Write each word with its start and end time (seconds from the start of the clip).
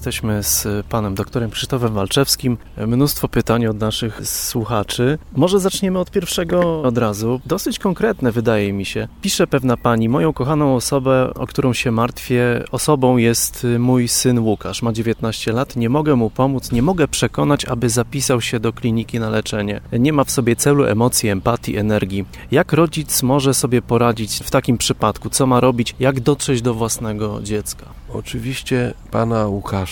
Jesteśmy 0.00 0.42
z 0.42 0.86
panem 0.86 1.14
doktorem 1.14 1.50
Krzysztofem 1.50 1.92
Walczewskim. 1.94 2.58
Mnóstwo 2.86 3.28
pytań 3.28 3.66
od 3.66 3.80
naszych 3.80 4.28
słuchaczy. 4.28 5.18
Może 5.36 5.60
zaczniemy 5.60 5.98
od 5.98 6.10
pierwszego 6.10 6.82
od 6.82 6.98
razu. 6.98 7.40
Dosyć 7.46 7.78
konkretne 7.78 8.32
wydaje 8.32 8.72
mi 8.72 8.84
się. 8.84 9.08
Pisze 9.22 9.46
pewna 9.46 9.76
pani, 9.76 10.08
moją 10.08 10.32
kochaną 10.32 10.74
osobę, 10.74 11.34
o 11.34 11.46
którą 11.46 11.72
się 11.72 11.90
martwię, 11.90 12.64
osobą 12.70 13.16
jest 13.16 13.66
mój 13.78 14.08
syn 14.08 14.38
Łukasz. 14.38 14.82
Ma 14.82 14.92
19 14.92 15.52
lat, 15.52 15.76
nie 15.76 15.88
mogę 15.88 16.16
mu 16.16 16.30
pomóc, 16.30 16.72
nie 16.72 16.82
mogę 16.82 17.08
przekonać, 17.08 17.64
aby 17.64 17.90
zapisał 17.90 18.40
się 18.40 18.60
do 18.60 18.72
kliniki 18.72 19.20
na 19.20 19.30
leczenie. 19.30 19.80
Nie 19.92 20.12
ma 20.12 20.24
w 20.24 20.30
sobie 20.30 20.56
celu, 20.56 20.84
emocji, 20.84 21.28
empatii, 21.28 21.76
energii. 21.76 22.24
Jak 22.50 22.72
rodzic 22.72 23.22
może 23.22 23.54
sobie 23.54 23.82
poradzić 23.82 24.40
w 24.44 24.50
takim 24.50 24.78
przypadku? 24.78 25.30
Co 25.30 25.46
ma 25.46 25.60
robić? 25.60 25.94
Jak 26.00 26.20
dotrzeć 26.20 26.62
do 26.62 26.74
własnego 26.74 27.42
dziecka? 27.42 27.86
Oczywiście 28.14 28.94
pana 29.10 29.46
Łukasza, 29.46 29.89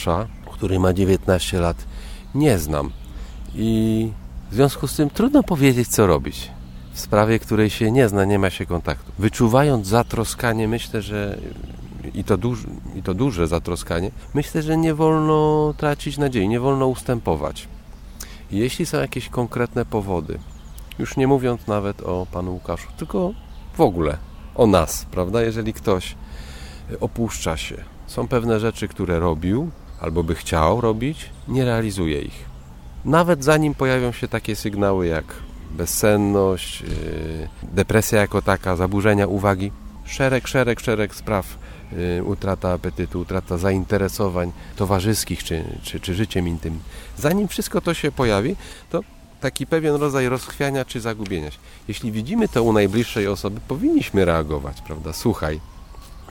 który 0.52 0.79
ma 0.79 0.93
19 0.93 1.61
lat, 1.61 1.84
nie 2.34 2.59
znam 2.59 2.91
i 3.55 4.12
w 4.51 4.55
związku 4.55 4.87
z 4.87 4.97
tym 4.97 5.11
trudno 5.11 5.43
powiedzieć, 5.43 5.88
co 5.88 6.07
robić 6.07 6.51
w 6.93 7.01
sprawie, 7.01 7.38
której 7.38 7.71
się 7.71 7.91
nie 7.91 8.09
zna, 8.09 8.24
nie 8.24 8.38
ma 8.38 8.51
się 8.51 8.66
kontaktu. 8.66 9.12
Wyczuwając 9.19 9.87
zatroskanie, 9.87 10.69
myślę, 10.69 11.02
że 11.02 11.38
i 12.15 12.24
to, 12.24 12.37
duż, 12.37 12.59
i 12.97 13.02
to 13.02 13.15
duże 13.15 13.47
zatroskanie, 13.47 14.11
myślę, 14.34 14.62
że 14.62 14.77
nie 14.77 14.95
wolno 14.95 15.74
tracić 15.77 16.19
nadziei, 16.19 16.49
nie 16.49 16.60
wolno 16.60 16.87
ustępować. 16.87 17.69
Jeśli 18.51 18.87
są 18.87 18.99
jakieś 18.99 19.29
konkretne 19.29 19.85
powody, 19.85 20.38
już 20.99 21.16
nie 21.16 21.26
mówiąc 21.26 21.66
nawet 21.66 22.02
o 22.02 22.26
panu 22.32 22.52
Łukaszu, 22.52 22.88
tylko 22.96 23.32
w 23.74 23.80
ogóle 23.80 24.19
o 24.54 24.66
nas, 24.66 25.07
prawda? 25.10 25.43
Jeżeli 25.43 25.73
ktoś 25.73 26.15
opuszcza 27.01 27.57
się, 27.57 27.76
są 28.07 28.29
pewne 28.29 28.60
rzeczy, 28.60 28.88
które 28.88 29.19
robił 29.19 29.71
albo 30.01 30.23
by 30.23 30.35
chciał 30.35 30.80
robić, 30.80 31.30
nie 31.49 31.65
realizuje 31.65 32.23
ich. 32.23 32.45
Nawet 33.04 33.45
zanim 33.45 33.74
pojawią 33.74 34.13
się 34.13 34.29
takie 34.29 34.57
sygnały 34.57 35.07
jak 35.07 35.24
bezsenność, 35.71 36.80
yy, 36.80 36.88
depresja 37.63 38.21
jako 38.21 38.43
taka, 38.43 38.76
zaburzenia 38.76 39.26
uwagi, 39.26 39.73
szereg, 40.04 40.49
szereg, 40.49 40.80
szereg 40.80 41.15
spraw, 41.15 41.59
yy, 41.93 42.24
utrata 42.24 42.73
apetytu, 42.73 43.21
utrata 43.21 43.59
zainteresowań 43.59 44.52
towarzyskich 44.76 45.45
czy, 45.45 45.65
czy, 45.82 46.01
czy 46.01 46.15
życiem 46.15 46.49
intymnym. 46.49 46.82
Zanim 47.16 47.49
wszystko 47.49 47.80
to 47.80 47.95
się 47.95 48.13
pojawi, 48.13 48.57
to 48.91 49.01
taki 49.41 49.66
pewien 49.66 49.95
rodzaj 49.95 50.29
rozchwiania 50.29 50.85
czy 50.85 51.01
zagubienia 51.01 51.51
się. 51.51 51.59
Jeśli 51.88 52.13
widzimy 52.13 52.49
to 52.49 52.63
u 52.63 52.73
najbliższej 52.73 53.26
osoby, 53.26 53.60
powinniśmy 53.69 54.24
reagować, 54.24 54.82
prawda? 54.82 55.13
Słuchaj, 55.13 55.60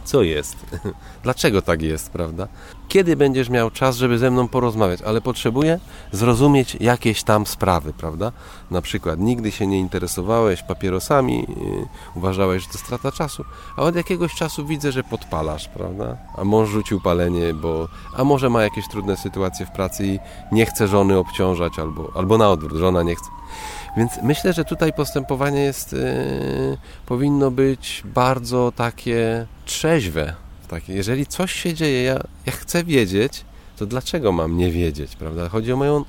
co 0.07 0.23
jest? 0.23 0.55
Dlaczego 1.23 1.61
tak 1.61 1.81
jest, 1.81 2.09
prawda? 2.09 2.47
Kiedy 2.87 3.15
będziesz 3.15 3.49
miał 3.49 3.71
czas, 3.71 3.97
żeby 3.97 4.17
ze 4.17 4.31
mną 4.31 4.47
porozmawiać, 4.47 5.01
ale 5.01 5.21
potrzebuję 5.21 5.79
zrozumieć 6.11 6.77
jakieś 6.79 7.23
tam 7.23 7.45
sprawy, 7.45 7.93
prawda? 7.93 8.31
Na 8.71 8.81
przykład 8.81 9.19
nigdy 9.19 9.51
się 9.51 9.67
nie 9.67 9.79
interesowałeś 9.79 10.63
papierosami, 10.63 11.39
yy, 11.39 11.87
uważałeś, 12.15 12.63
że 12.63 12.69
to 12.69 12.77
strata 12.77 13.11
czasu, 13.11 13.43
a 13.77 13.81
od 13.81 13.95
jakiegoś 13.95 14.35
czasu 14.35 14.65
widzę, 14.65 14.91
że 14.91 15.03
podpalasz, 15.03 15.67
prawda? 15.67 16.17
A 16.37 16.43
mąż 16.43 16.69
rzucił 16.69 17.01
palenie, 17.01 17.53
bo 17.53 17.87
a 18.17 18.23
może 18.23 18.49
ma 18.49 18.63
jakieś 18.63 18.87
trudne 18.87 19.17
sytuacje 19.17 19.65
w 19.65 19.71
pracy 19.71 20.07
i 20.07 20.19
nie 20.51 20.65
chce 20.65 20.87
żony 20.87 21.17
obciążać, 21.17 21.79
albo, 21.79 22.11
albo 22.15 22.37
na 22.37 22.49
odwrót, 22.49 22.79
żona 22.79 23.03
nie 23.03 23.15
chce. 23.15 23.29
Więc 23.97 24.11
myślę, 24.23 24.53
że 24.53 24.65
tutaj 24.65 24.93
postępowanie 24.93 25.59
jest, 25.59 25.93
yy, 25.93 26.77
powinno 27.05 27.51
być 27.51 28.03
bardzo 28.05 28.71
takie 28.75 29.47
trzeźwe. 29.67 30.33
Takie, 30.67 30.93
jeżeli 30.93 31.25
coś 31.25 31.51
się 31.51 31.73
dzieje, 31.73 32.03
ja, 32.03 32.23
ja 32.45 32.51
chcę 32.51 32.83
wiedzieć, 32.83 33.45
to 33.77 33.85
dlaczego 33.85 34.31
mam 34.31 34.57
nie 34.57 34.71
wiedzieć, 34.71 35.15
prawda? 35.15 35.49
Chodzi 35.49 35.73
o 35.73 35.75
moją. 35.75 36.05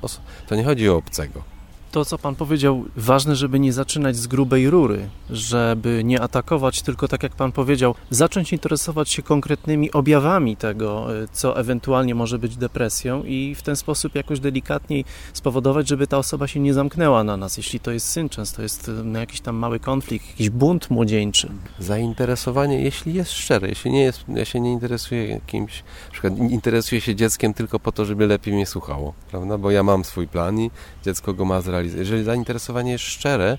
To 0.47 0.55
nie 0.55 0.63
chodzi 0.63 0.89
o 0.89 0.95
obcego 0.95 1.58
to, 1.91 2.05
co 2.05 2.17
Pan 2.17 2.35
powiedział, 2.35 2.85
ważne, 2.95 3.35
żeby 3.35 3.59
nie 3.59 3.73
zaczynać 3.73 4.15
z 4.15 4.27
grubej 4.27 4.69
rury, 4.69 5.09
żeby 5.29 6.01
nie 6.03 6.21
atakować, 6.21 6.81
tylko 6.81 7.07
tak 7.07 7.23
jak 7.23 7.35
Pan 7.35 7.51
powiedział, 7.51 7.95
zacząć 8.09 8.53
interesować 8.53 9.09
się 9.09 9.21
konkretnymi 9.21 9.91
objawami 9.91 10.57
tego, 10.57 11.17
e, 11.23 11.27
co 11.31 11.59
ewentualnie 11.59 12.15
może 12.15 12.39
być 12.39 12.57
depresją 12.57 13.23
i 13.23 13.55
w 13.55 13.61
ten 13.61 13.75
sposób 13.75 14.15
jakoś 14.15 14.39
delikatniej 14.39 15.05
spowodować, 15.33 15.87
żeby 15.87 16.07
ta 16.07 16.17
osoba 16.17 16.47
się 16.47 16.59
nie 16.59 16.73
zamknęła 16.73 17.23
na 17.23 17.37
nas. 17.37 17.57
Jeśli 17.57 17.79
to 17.79 17.91
jest 17.91 18.07
syn, 18.07 18.29
często 18.29 18.61
jest 18.61 18.91
e, 19.15 19.19
jakiś 19.19 19.41
tam 19.41 19.55
mały 19.55 19.79
konflikt, 19.79 20.29
jakiś 20.29 20.49
bunt 20.49 20.89
młodzieńczy. 20.89 21.51
Zainteresowanie, 21.79 22.81
jeśli 22.81 23.13
jest 23.13 23.31
szczere, 23.31 23.69
jeśli 23.69 23.91
nie 23.91 24.01
jest, 24.01 24.23
ja 24.27 24.45
się 24.45 24.59
nie 24.59 24.71
interesuję 24.71 25.41
kimś, 25.47 25.83
na 26.05 26.11
przykład 26.11 26.37
interesuję 26.37 27.01
się 27.01 27.15
dzieckiem 27.15 27.53
tylko 27.53 27.79
po 27.79 27.91
to, 27.91 28.05
żeby 28.05 28.27
lepiej 28.27 28.53
mnie 28.53 28.65
słuchało, 28.65 29.13
prawda? 29.31 29.57
Bo 29.57 29.71
ja 29.71 29.83
mam 29.83 30.03
swój 30.03 30.27
plan 30.27 30.59
i 30.59 30.71
dziecko 31.05 31.33
go 31.33 31.45
ma 31.45 31.61
zrealizować 31.61 31.78
jeżeli 31.81 32.23
zainteresowanie 32.23 32.91
jest 32.91 33.03
szczere, 33.03 33.57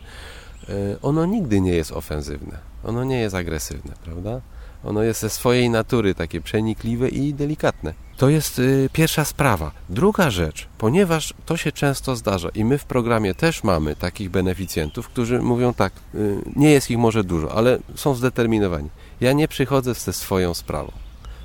e, 0.68 0.72
ono 1.02 1.26
nigdy 1.26 1.60
nie 1.60 1.72
jest 1.72 1.92
ofensywne, 1.92 2.58
ono 2.84 3.04
nie 3.04 3.20
jest 3.20 3.34
agresywne, 3.34 3.92
prawda? 4.04 4.40
Ono 4.84 5.02
jest 5.02 5.20
ze 5.20 5.30
swojej 5.30 5.70
natury 5.70 6.14
takie 6.14 6.40
przenikliwe 6.40 7.08
i 7.08 7.34
delikatne. 7.34 7.94
To 8.16 8.28
jest 8.28 8.58
y, 8.58 8.88
pierwsza 8.92 9.24
sprawa. 9.24 9.70
Druga 9.88 10.30
rzecz, 10.30 10.68
ponieważ 10.78 11.34
to 11.46 11.56
się 11.56 11.72
często 11.72 12.16
zdarza 12.16 12.48
i 12.54 12.64
my 12.64 12.78
w 12.78 12.84
programie 12.84 13.34
też 13.34 13.64
mamy 13.64 13.96
takich 13.96 14.30
beneficjentów, 14.30 15.08
którzy 15.08 15.38
mówią 15.42 15.74
tak, 15.74 15.92
y, 16.14 16.42
nie 16.56 16.70
jest 16.70 16.90
ich 16.90 16.98
może 16.98 17.24
dużo, 17.24 17.54
ale 17.54 17.78
są 17.94 18.14
zdeterminowani. 18.14 18.88
Ja 19.20 19.32
nie 19.32 19.48
przychodzę 19.48 19.94
ze 19.94 20.12
swoją 20.12 20.54
sprawą. 20.54 20.92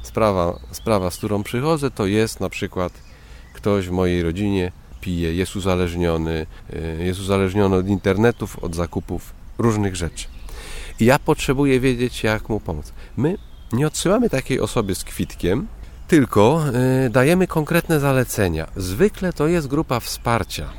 Sprawa, 0.02 0.60
sprawa, 0.72 1.12
z 1.12 1.18
którą 1.18 1.44
przychodzę, 1.44 1.92
to 1.92 2.06
jest 2.06 2.40
na 2.40 2.50
przykład 2.50 2.94
ktoś 3.54 3.88
w 3.88 3.92
mojej 3.92 4.24
rodzinie 4.24 4.72
pije, 5.06 5.36
jest 5.36 5.56
uzależniony, 5.56 6.46
y, 6.74 7.04
jest 7.04 7.20
uzależniony 7.20 7.76
od 7.76 7.88
internetów, 7.88 8.64
od 8.64 8.76
zakupów 8.76 9.34
różnych 9.58 9.96
rzeczy. 9.96 10.28
I 11.00 11.06
ja 11.06 11.20
potrzebuję 11.20 11.80
wiedzieć, 11.80 12.24
jak 12.24 12.50
mu 12.50 12.60
pomóc. 12.60 12.94
My 13.18 13.38
nie 13.74 13.88
odsyłamy 13.88 14.30
takiej 14.30 14.60
osoby 14.60 14.96
z 14.96 15.04
kwitkiem, 15.04 15.68
tylko 16.08 16.64
y, 17.06 17.10
dajemy 17.10 17.48
konkretne 17.48 18.00
zalecenia. 18.00 18.68
Zwykle 18.76 19.34
to 19.34 19.48
jest 19.48 19.68
grupa 19.68 20.00
wsparcia. 20.00 20.70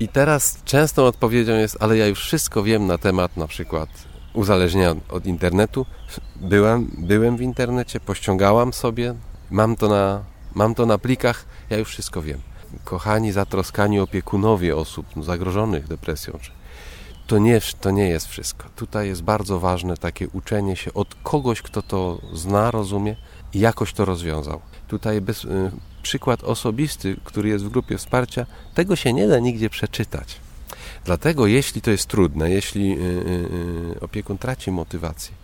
I 0.00 0.08
teraz 0.08 0.62
częstą 0.64 1.04
odpowiedzią 1.04 1.52
jest, 1.52 1.76
ale 1.80 1.96
ja 1.96 2.06
już 2.06 2.20
wszystko 2.20 2.62
wiem 2.62 2.86
na 2.86 2.98
temat 2.98 3.36
na 3.36 3.46
przykład 3.46 3.88
uzależnienia 4.32 4.94
od 5.08 5.26
internetu. 5.26 5.86
Byłem, 6.36 6.90
byłem 6.98 7.36
w 7.36 7.40
internecie, 7.40 8.00
pościągałam 8.00 8.72
sobie, 8.72 9.14
mam 9.50 9.76
to, 9.76 9.88
na, 9.88 10.24
mam 10.54 10.74
to 10.74 10.86
na 10.86 10.98
plikach, 10.98 11.46
ja 11.70 11.78
już 11.78 11.88
wszystko 11.88 12.22
wiem 12.22 12.53
kochani, 12.84 13.32
zatroskani 13.32 14.00
opiekunowie 14.00 14.76
osób 14.76 15.06
zagrożonych 15.22 15.88
depresją, 15.88 16.38
to 17.26 17.38
nie, 17.38 17.60
to 17.80 17.90
nie 17.90 18.08
jest 18.08 18.26
wszystko. 18.26 18.68
Tutaj 18.76 19.08
jest 19.08 19.22
bardzo 19.22 19.60
ważne 19.60 19.96
takie 19.96 20.28
uczenie 20.28 20.76
się 20.76 20.94
od 20.94 21.14
kogoś, 21.14 21.62
kto 21.62 21.82
to 21.82 22.18
zna, 22.32 22.70
rozumie 22.70 23.16
i 23.54 23.60
jakoś 23.60 23.92
to 23.92 24.04
rozwiązał. 24.04 24.60
Tutaj 24.88 25.20
bez, 25.20 25.44
y, 25.44 25.70
przykład 26.02 26.44
osobisty, 26.44 27.16
który 27.24 27.48
jest 27.48 27.64
w 27.64 27.68
grupie 27.68 27.98
wsparcia, 27.98 28.46
tego 28.74 28.96
się 28.96 29.12
nie 29.12 29.28
da 29.28 29.38
nigdzie 29.38 29.70
przeczytać. 29.70 30.43
Dlatego, 31.04 31.46
jeśli 31.46 31.80
to 31.80 31.90
jest 31.90 32.06
trudne, 32.06 32.50
jeśli 32.50 32.92
y, 32.92 32.96
y, 32.96 33.96
y 33.96 34.00
opiekun 34.00 34.38
traci 34.38 34.70
motywację, 34.70 35.34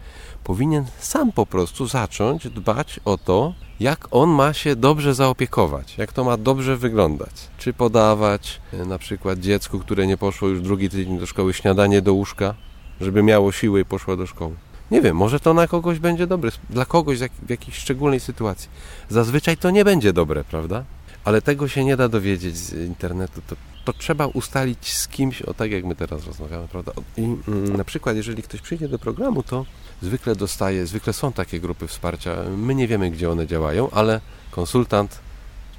powinien 0.45 0.85
sam 0.99 1.33
po 1.33 1.47
prostu 1.47 1.87
zacząć 1.87 2.49
dbać 2.49 3.01
o 3.05 3.19
to, 3.19 3.55
jak 3.81 4.09
on 4.11 4.31
ma 4.31 4.53
się 4.53 4.77
dobrze 4.77 5.15
zaopiekować, 5.15 5.99
jak 5.99 6.13
to 6.13 6.25
ma 6.25 6.37
dobrze 6.37 6.77
wyglądać. 6.77 7.31
Czy 7.59 7.73
podawać 7.73 8.61
na 8.87 8.99
przykład 8.99 9.39
dziecku, 9.39 9.79
które 9.79 10.07
nie 10.07 10.17
poszło 10.17 10.49
już 10.49 10.61
drugi 10.61 10.91
tydzień 10.91 11.19
do 11.19 11.27
szkoły, 11.27 11.53
śniadanie 11.55 12.03
do 12.03 12.15
łóżka, 12.15 12.55
żeby 13.01 13.23
miało 13.23 13.53
siłę 13.53 13.81
i 13.81 13.85
poszło 13.85 14.17
do 14.17 14.27
szkoły. 14.27 14.55
Nie 14.91 15.01
wiem, 15.03 15.17
może 15.17 15.41
to 15.41 15.55
na 15.55 15.67
kogoś 15.67 15.99
będzie 15.99 16.27
dobre, 16.27 16.51
dla 16.71 16.85
kogoś 16.85 17.19
w 17.19 17.51
jakiejś 17.51 17.77
szczególnej 17.77 18.21
sytuacji. 18.21 18.69
Zazwyczaj 19.09 19.57
to 19.57 19.71
nie 19.71 19.85
będzie 19.85 20.13
dobre, 20.13 20.45
prawda? 20.45 20.85
Ale 21.25 21.43
tego 21.43 21.69
się 21.69 21.85
nie 21.85 21.97
da 21.97 22.09
dowiedzieć 22.09 22.57
z 22.57 22.73
internetu. 22.73 23.41
To, 23.47 23.57
to 23.85 23.93
trzeba 23.93 24.27
ustalić 24.27 24.93
z 24.93 25.09
kimś, 25.09 25.43
o 25.43 25.55
tak 25.55 25.71
jak 25.71 25.85
my 25.85 25.97
teraz 25.97 26.27
rozmawiamy, 26.27 26.69
prawda? 26.69 26.93
I 27.17 27.23
mm, 27.23 27.77
na 27.77 27.85
przykład, 27.85 28.17
jeżeli 28.17 28.43
ktoś 28.43 28.61
przyjdzie 28.61 28.89
do 28.89 28.99
programu, 28.99 29.43
to 29.43 29.67
zwykle 30.03 30.37
dostaje, 30.37 30.87
zwykle 30.87 31.13
są 31.13 31.33
takie 31.33 31.61
grupy 31.61 31.87
wsparcia. 31.87 32.37
My 32.57 32.75
nie 32.75 32.89
wiemy, 32.89 33.11
gdzie 33.11 33.31
one 33.31 33.47
działają, 33.47 33.91
ale 33.91 34.21
konsultant 34.51 35.21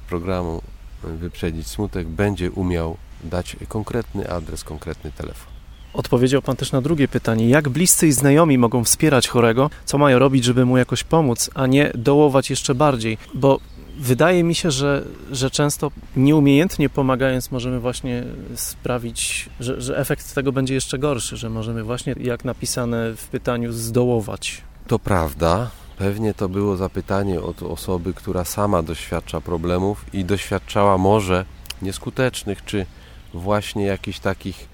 programu 0.08 0.62
Wyprzedzić 1.02 1.66
Smutek 1.66 2.08
będzie 2.08 2.50
umiał 2.50 2.96
dać 3.24 3.56
konkretny 3.68 4.30
adres, 4.30 4.64
konkretny 4.64 5.12
telefon. 5.12 5.52
Odpowiedział 5.94 6.42
Pan 6.42 6.56
też 6.56 6.72
na 6.72 6.80
drugie 6.80 7.08
pytanie. 7.08 7.48
Jak 7.48 7.68
bliscy 7.68 8.06
i 8.06 8.12
znajomi 8.12 8.58
mogą 8.58 8.84
wspierać 8.84 9.28
chorego? 9.28 9.70
Co 9.84 9.98
mają 9.98 10.18
robić, 10.18 10.44
żeby 10.44 10.64
mu 10.64 10.76
jakoś 10.76 11.04
pomóc, 11.04 11.50
a 11.54 11.66
nie 11.66 11.92
dołować 11.94 12.50
jeszcze 12.50 12.74
bardziej? 12.74 13.18
Bo 13.34 13.60
wydaje 13.98 14.44
mi 14.44 14.54
się, 14.54 14.70
że, 14.70 15.04
że 15.30 15.50
często 15.50 15.90
nieumiejętnie 16.16 16.88
pomagając 16.88 17.50
możemy 17.50 17.80
właśnie 17.80 18.24
sprawić, 18.54 19.48
że, 19.60 19.80
że 19.80 19.98
efekt 19.98 20.34
tego 20.34 20.52
będzie 20.52 20.74
jeszcze 20.74 20.98
gorszy, 20.98 21.36
że 21.36 21.50
możemy 21.50 21.84
właśnie, 21.84 22.14
jak 22.20 22.44
napisane 22.44 23.16
w 23.16 23.26
pytaniu, 23.26 23.72
zdołować. 23.72 24.62
To 24.86 24.98
prawda, 24.98 25.70
Pewnie 26.02 26.34
to 26.34 26.48
było 26.48 26.76
zapytanie 26.76 27.40
od 27.40 27.62
osoby, 27.62 28.14
która 28.14 28.44
sama 28.44 28.82
doświadcza 28.82 29.40
problemów 29.40 30.04
i 30.12 30.24
doświadczała 30.24 30.98
może 30.98 31.44
nieskutecznych, 31.82 32.64
czy 32.64 32.86
właśnie 33.34 33.84
jakichś 33.84 34.18
takich 34.18 34.68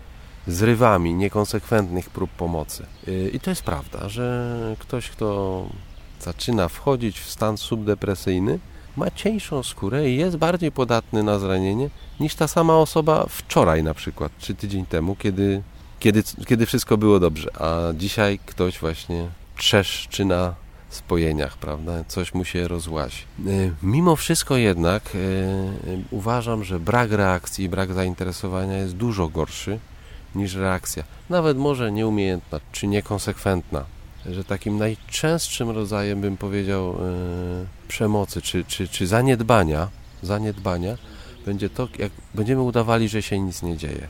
zrywami, 0.46 1.14
niekonsekwentnych 1.14 2.10
prób 2.10 2.30
pomocy. 2.30 2.86
Y, 3.08 3.30
I 3.34 3.40
to 3.40 3.50
jest 3.50 3.62
prawda, 3.62 4.08
że 4.08 4.76
ktoś, 4.78 5.10
kto 5.10 5.66
zaczyna 6.20 6.68
wchodzić 6.68 7.20
w 7.20 7.30
stan 7.30 7.56
subdepresyjny, 7.56 8.58
ma 8.98 9.10
cieńszą 9.10 9.62
skórę 9.62 10.10
i 10.10 10.16
jest 10.16 10.36
bardziej 10.36 10.72
podatny 10.72 11.22
na 11.22 11.38
zranienie 11.38 11.90
niż 12.20 12.34
ta 12.34 12.48
sama 12.48 12.76
osoba 12.76 13.26
wczoraj 13.28 13.82
na 13.82 13.94
przykład, 13.94 14.32
czy 14.38 14.54
tydzień 14.54 14.86
temu, 14.86 15.16
kiedy, 15.16 15.62
kiedy, 16.00 16.22
kiedy 16.46 16.66
wszystko 16.66 16.96
było 16.96 17.20
dobrze, 17.20 17.50
a 17.60 17.92
dzisiaj 17.94 18.38
ktoś 18.46 18.78
właśnie 18.78 19.28
trzeszczy 19.56 20.24
na 20.24 20.54
spojeniach, 20.90 21.56
prawda? 21.56 22.04
Coś 22.08 22.34
mu 22.34 22.44
się 22.44 22.68
rozłazi. 22.68 23.22
Y, 23.46 23.72
mimo 23.82 24.16
wszystko 24.16 24.56
jednak 24.56 25.14
y, 25.14 25.18
y, 25.18 26.02
uważam, 26.10 26.64
że 26.64 26.80
brak 26.80 27.12
reakcji 27.12 27.64
i 27.64 27.68
brak 27.68 27.92
zainteresowania 27.92 28.78
jest 28.78 28.96
dużo 28.96 29.28
gorszy 29.28 29.78
niż 30.34 30.54
reakcja. 30.54 31.04
Nawet 31.30 31.58
może 31.58 31.92
nieumiejętna 31.92 32.60
czy 32.72 32.86
niekonsekwentna. 32.86 33.84
Że 34.26 34.44
takim 34.44 34.78
najczęstszym 34.78 35.70
rodzajem, 35.70 36.20
bym 36.20 36.36
powiedział, 36.36 36.96
przemocy 37.88 38.42
czy, 38.42 38.64
czy, 38.64 38.88
czy 38.88 39.06
zaniedbania, 39.06 39.88
zaniedbania 40.22 40.96
będzie 41.46 41.70
to, 41.70 41.88
jak 41.98 42.12
będziemy 42.34 42.62
udawali, 42.62 43.08
że 43.08 43.22
się 43.22 43.38
nic 43.38 43.62
nie 43.62 43.76
dzieje. 43.76 44.08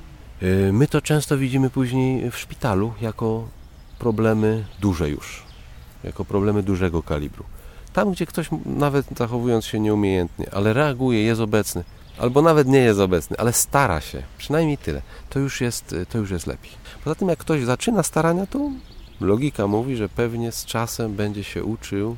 My 0.73 0.87
to 0.87 1.03
często 1.03 1.39
widzimy 1.39 1.71
później 1.71 2.31
w 2.31 2.39
szpitalu 2.39 2.93
jako 3.01 3.49
problemy 3.99 4.65
duże 4.81 5.11
już 5.11 5.49
jako 6.05 6.25
problemy 6.25 6.63
dużego 6.63 7.03
kalibru. 7.03 7.45
Tam, 7.93 8.13
gdzie 8.13 8.27
ktoś 8.27 8.49
nawet 8.67 9.07
zachowując 9.17 9.67
się 9.67 9.81
nieumiejętnie, 9.81 10.47
ale 10.53 10.73
reaguje, 10.73 11.23
jest 11.23 11.41
obecny, 11.41 11.85
albo 12.19 12.43
nawet 12.43 12.69
nie 12.69 12.79
jest 12.79 13.01
obecny, 13.01 13.37
ale 13.39 13.53
stara 13.53 14.01
się, 14.01 14.23
przynajmniej 14.39 14.79
tyle, 14.79 15.03
to 15.31 15.39
już 15.39 15.61
jest, 15.61 15.95
to 16.09 16.19
już 16.19 16.31
jest 16.31 16.47
lepiej. 16.47 16.71
Poza 17.05 17.15
tym, 17.15 17.29
jak 17.29 17.39
ktoś 17.39 17.65
zaczyna 17.65 18.03
starania, 18.03 18.47
to 18.47 18.71
logika 19.21 19.67
mówi, 19.67 19.97
że 19.97 20.09
pewnie 20.09 20.53
z 20.53 20.65
czasem 20.65 21.15
będzie 21.15 21.45
się 21.45 21.65
uczył, 21.65 22.17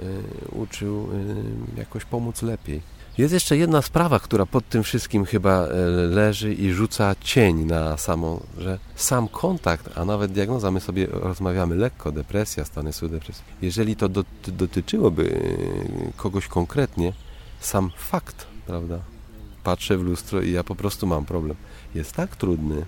yy, 0.00 0.06
uczył 0.52 1.08
yy, 1.12 1.44
jakoś 1.76 2.04
pomóc 2.04 2.42
lepiej. 2.42 2.82
Jest 3.18 3.34
jeszcze 3.34 3.56
jedna 3.56 3.82
sprawa, 3.82 4.20
która 4.20 4.46
pod 4.46 4.68
tym 4.68 4.82
wszystkim 4.82 5.24
chyba 5.24 5.66
e, 5.66 5.74
leży 6.06 6.54
i 6.54 6.72
rzuca 6.72 7.14
cień 7.20 7.64
na 7.64 7.96
samą, 7.96 8.40
że 8.58 8.78
sam 8.94 9.28
kontakt, 9.28 9.90
a 9.94 10.04
nawet 10.04 10.32
diagnoza, 10.32 10.70
my 10.70 10.80
sobie 10.80 11.06
rozmawiamy 11.06 11.76
lekko, 11.76 12.12
depresja, 12.12 12.64
stany 12.64 12.90
depresji. 13.02 13.44
Jeżeli 13.62 13.96
to 13.96 14.08
dotyczyłoby 14.46 15.30
e, 15.30 16.12
kogoś 16.16 16.46
konkretnie, 16.46 17.12
sam 17.60 17.90
fakt, 17.96 18.46
prawda, 18.66 18.98
patrzę 19.64 19.98
w 19.98 20.02
lustro 20.02 20.42
i 20.42 20.52
ja 20.52 20.64
po 20.64 20.74
prostu 20.74 21.06
mam 21.06 21.24
problem, 21.24 21.56
jest 21.94 22.12
tak 22.12 22.36
trudny 22.36 22.86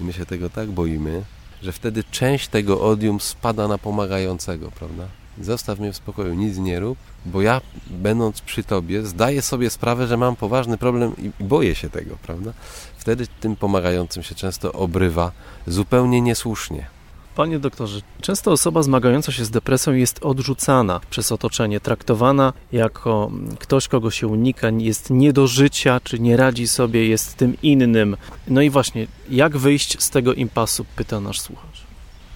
i 0.00 0.04
my 0.04 0.12
się 0.12 0.26
tego 0.26 0.50
tak 0.50 0.70
boimy, 0.70 1.24
że 1.64 1.72
wtedy 1.72 2.04
część 2.10 2.48
tego 2.48 2.80
odium 2.80 3.20
spada 3.20 3.68
na 3.68 3.78
pomagającego, 3.78 4.70
prawda? 4.70 5.08
Zostaw 5.40 5.78
mnie 5.78 5.92
w 5.92 5.96
spokoju, 5.96 6.34
nic 6.34 6.58
nie 6.58 6.80
rób, 6.80 6.98
bo 7.26 7.42
ja, 7.42 7.60
będąc 7.86 8.40
przy 8.40 8.64
tobie, 8.64 9.02
zdaję 9.02 9.42
sobie 9.42 9.70
sprawę, 9.70 10.06
że 10.06 10.16
mam 10.16 10.36
poważny 10.36 10.78
problem 10.78 11.12
i 11.18 11.44
boję 11.44 11.74
się 11.74 11.90
tego, 11.90 12.16
prawda? 12.22 12.52
Wtedy 12.98 13.26
tym 13.40 13.56
pomagającym 13.56 14.22
się 14.22 14.34
często 14.34 14.72
obrywa 14.72 15.32
zupełnie 15.66 16.20
niesłusznie. 16.20 16.86
Panie 17.34 17.58
doktorze, 17.58 18.00
często 18.20 18.52
osoba 18.52 18.82
zmagająca 18.82 19.32
się 19.32 19.44
z 19.44 19.50
depresją 19.50 19.92
jest 19.92 20.24
odrzucana 20.24 21.00
przez 21.10 21.32
otoczenie, 21.32 21.80
traktowana 21.80 22.52
jako 22.72 23.30
ktoś, 23.58 23.88
kogo 23.88 24.10
się 24.10 24.26
unika, 24.26 24.68
jest 24.70 25.10
nie 25.10 25.32
do 25.32 25.46
życia, 25.46 26.00
czy 26.04 26.18
nie 26.18 26.36
radzi 26.36 26.68
sobie, 26.68 27.08
jest 27.08 27.34
tym 27.34 27.56
innym. 27.62 28.16
No 28.48 28.62
i 28.62 28.70
właśnie, 28.70 29.06
jak 29.30 29.56
wyjść 29.56 30.02
z 30.02 30.10
tego 30.10 30.34
impasu, 30.34 30.86
pyta 30.96 31.20
nasz 31.20 31.40
słuchacz. 31.40 31.82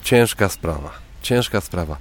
Ciężka 0.03 0.49
sprawa, 0.49 0.91
ciężka 1.23 1.61
sprawa 1.61 1.97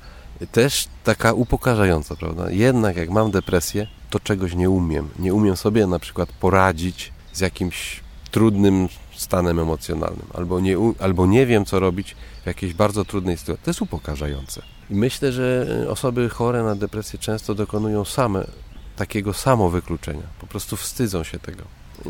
też 0.51 0.87
taka 1.03 1.33
upokarzająca, 1.33 2.15
prawda? 2.15 2.51
Jednak 2.51 2.95
jak 2.95 3.09
mam 3.09 3.31
depresję, 3.31 3.87
to 4.09 4.19
czegoś 4.19 4.55
nie 4.55 4.69
umiem. 4.69 5.09
Nie 5.19 5.33
umiem 5.33 5.57
sobie 5.57 5.87
na 5.87 5.99
przykład 5.99 6.29
poradzić 6.31 7.13
z 7.33 7.39
jakimś 7.39 7.99
trudnym 8.31 8.87
stanem 9.17 9.59
emocjonalnym, 9.59 10.25
albo 10.33 10.59
nie, 10.59 10.77
albo 10.99 11.25
nie 11.25 11.45
wiem, 11.45 11.65
co 11.65 11.79
robić 11.79 12.15
w 12.43 12.45
jakiejś 12.45 12.73
bardzo 12.73 13.05
trudnej 13.05 13.37
sytuacji. 13.37 13.63
To 13.65 13.69
jest 13.69 13.81
upokarzające. 13.81 14.61
I 14.89 14.95
myślę, 14.95 15.31
że 15.31 15.67
osoby 15.89 16.29
chore 16.29 16.63
na 16.63 16.75
depresję 16.75 17.19
często 17.19 17.55
dokonują 17.55 18.05
same 18.05 18.47
takiego 18.95 19.33
samo 19.33 19.69
wykluczenia. 19.69 20.23
Po 20.39 20.47
prostu 20.47 20.77
wstydzą 20.77 21.23
się 21.23 21.39
tego. 21.39 21.63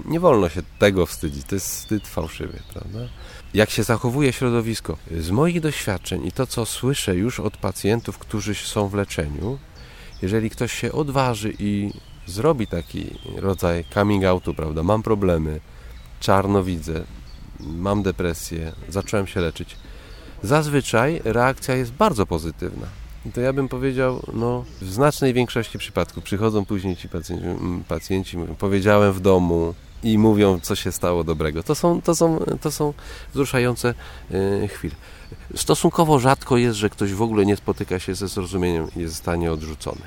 Nie 0.05 0.19
wolno 0.19 0.49
się 0.49 0.61
tego 0.79 1.05
wstydzić, 1.05 1.45
to 1.45 1.55
jest 1.55 1.67
wstyd 1.67 2.07
fałszywy, 2.07 2.59
prawda? 2.73 2.99
jak 3.53 3.69
się 3.69 3.83
zachowuje 3.83 4.33
środowisko. 4.33 4.97
Z 5.19 5.31
moich 5.31 5.61
doświadczeń 5.61 6.25
i 6.25 6.31
to, 6.31 6.47
co 6.47 6.65
słyszę 6.65 7.15
już 7.15 7.39
od 7.39 7.57
pacjentów, 7.57 8.17
którzy 8.17 8.55
są 8.55 8.87
w 8.87 8.93
leczeniu, 8.93 9.59
jeżeli 10.21 10.49
ktoś 10.49 10.73
się 10.73 10.91
odważy 10.91 11.53
i 11.59 11.91
zrobi 12.25 12.67
taki 12.67 13.09
rodzaj 13.35 13.85
coming 13.93 14.25
outu, 14.25 14.53
prawda, 14.53 14.83
mam 14.83 15.03
problemy, 15.03 15.59
czarno 16.19 16.63
widzę, 16.63 17.03
mam 17.59 18.03
depresję, 18.03 18.71
zacząłem 18.89 19.27
się 19.27 19.39
leczyć, 19.39 19.75
zazwyczaj 20.43 21.21
reakcja 21.23 21.75
jest 21.75 21.91
bardzo 21.91 22.25
pozytywna. 22.25 22.87
I 23.25 23.31
to 23.31 23.41
ja 23.41 23.53
bym 23.53 23.67
powiedział, 23.67 24.23
no, 24.33 24.65
w 24.81 24.91
znacznej 24.91 25.33
większości 25.33 25.77
przypadków 25.77 26.23
przychodzą 26.23 26.65
później 26.65 26.95
ci 26.95 27.09
pacjenci, 27.09 27.45
pacjenci 27.87 28.37
mówią, 28.37 28.55
powiedziałem 28.55 29.13
w 29.13 29.19
domu, 29.19 29.73
i 30.03 30.17
mówią, 30.17 30.59
co 30.59 30.75
się 30.75 30.91
stało 30.91 31.23
dobrego. 31.23 31.63
To 31.63 31.75
są, 31.75 32.01
to 32.01 32.15
są, 32.15 32.39
to 32.61 32.71
są 32.71 32.93
wzruszające 33.33 33.93
e, 34.63 34.67
chwile. 34.67 34.95
Stosunkowo 35.55 36.19
rzadko 36.19 36.57
jest, 36.57 36.77
że 36.77 36.89
ktoś 36.89 37.13
w 37.13 37.21
ogóle 37.21 37.45
nie 37.45 37.55
spotyka 37.55 37.99
się 37.99 38.15
ze 38.15 38.27
zrozumieniem 38.27 38.87
i 38.97 39.05
zostanie 39.05 39.51
odrzucony. 39.51 40.01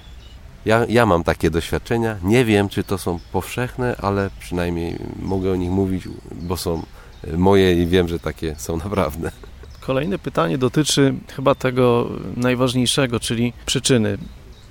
Ja, 0.65 0.87
ja 0.89 1.07
mam 1.07 1.25
takie 1.25 1.51
doświadczenia. 1.51 2.17
Nie 2.23 2.45
wiem, 2.45 2.69
czy 2.69 2.85
to 2.85 2.99
są 2.99 3.19
powszechne, 3.33 3.97
ale 4.03 4.31
przynajmniej 4.41 4.99
mogę 5.23 5.53
o 5.53 5.57
nich 5.57 5.71
mówić, 5.71 6.05
bo 6.33 6.57
są 6.57 6.83
moje 7.37 7.83
i 7.83 7.87
wiem, 7.87 8.09
że 8.09 8.19
takie 8.19 8.55
są 8.59 8.76
naprawdę. 8.76 9.31
Kolejne 9.81 10.19
pytanie 10.19 10.59
dotyczy 10.59 11.14
chyba 11.37 11.55
tego 11.55 12.09
najważniejszego, 12.37 13.21
czyli 13.21 13.52
przyczyny. 13.67 14.19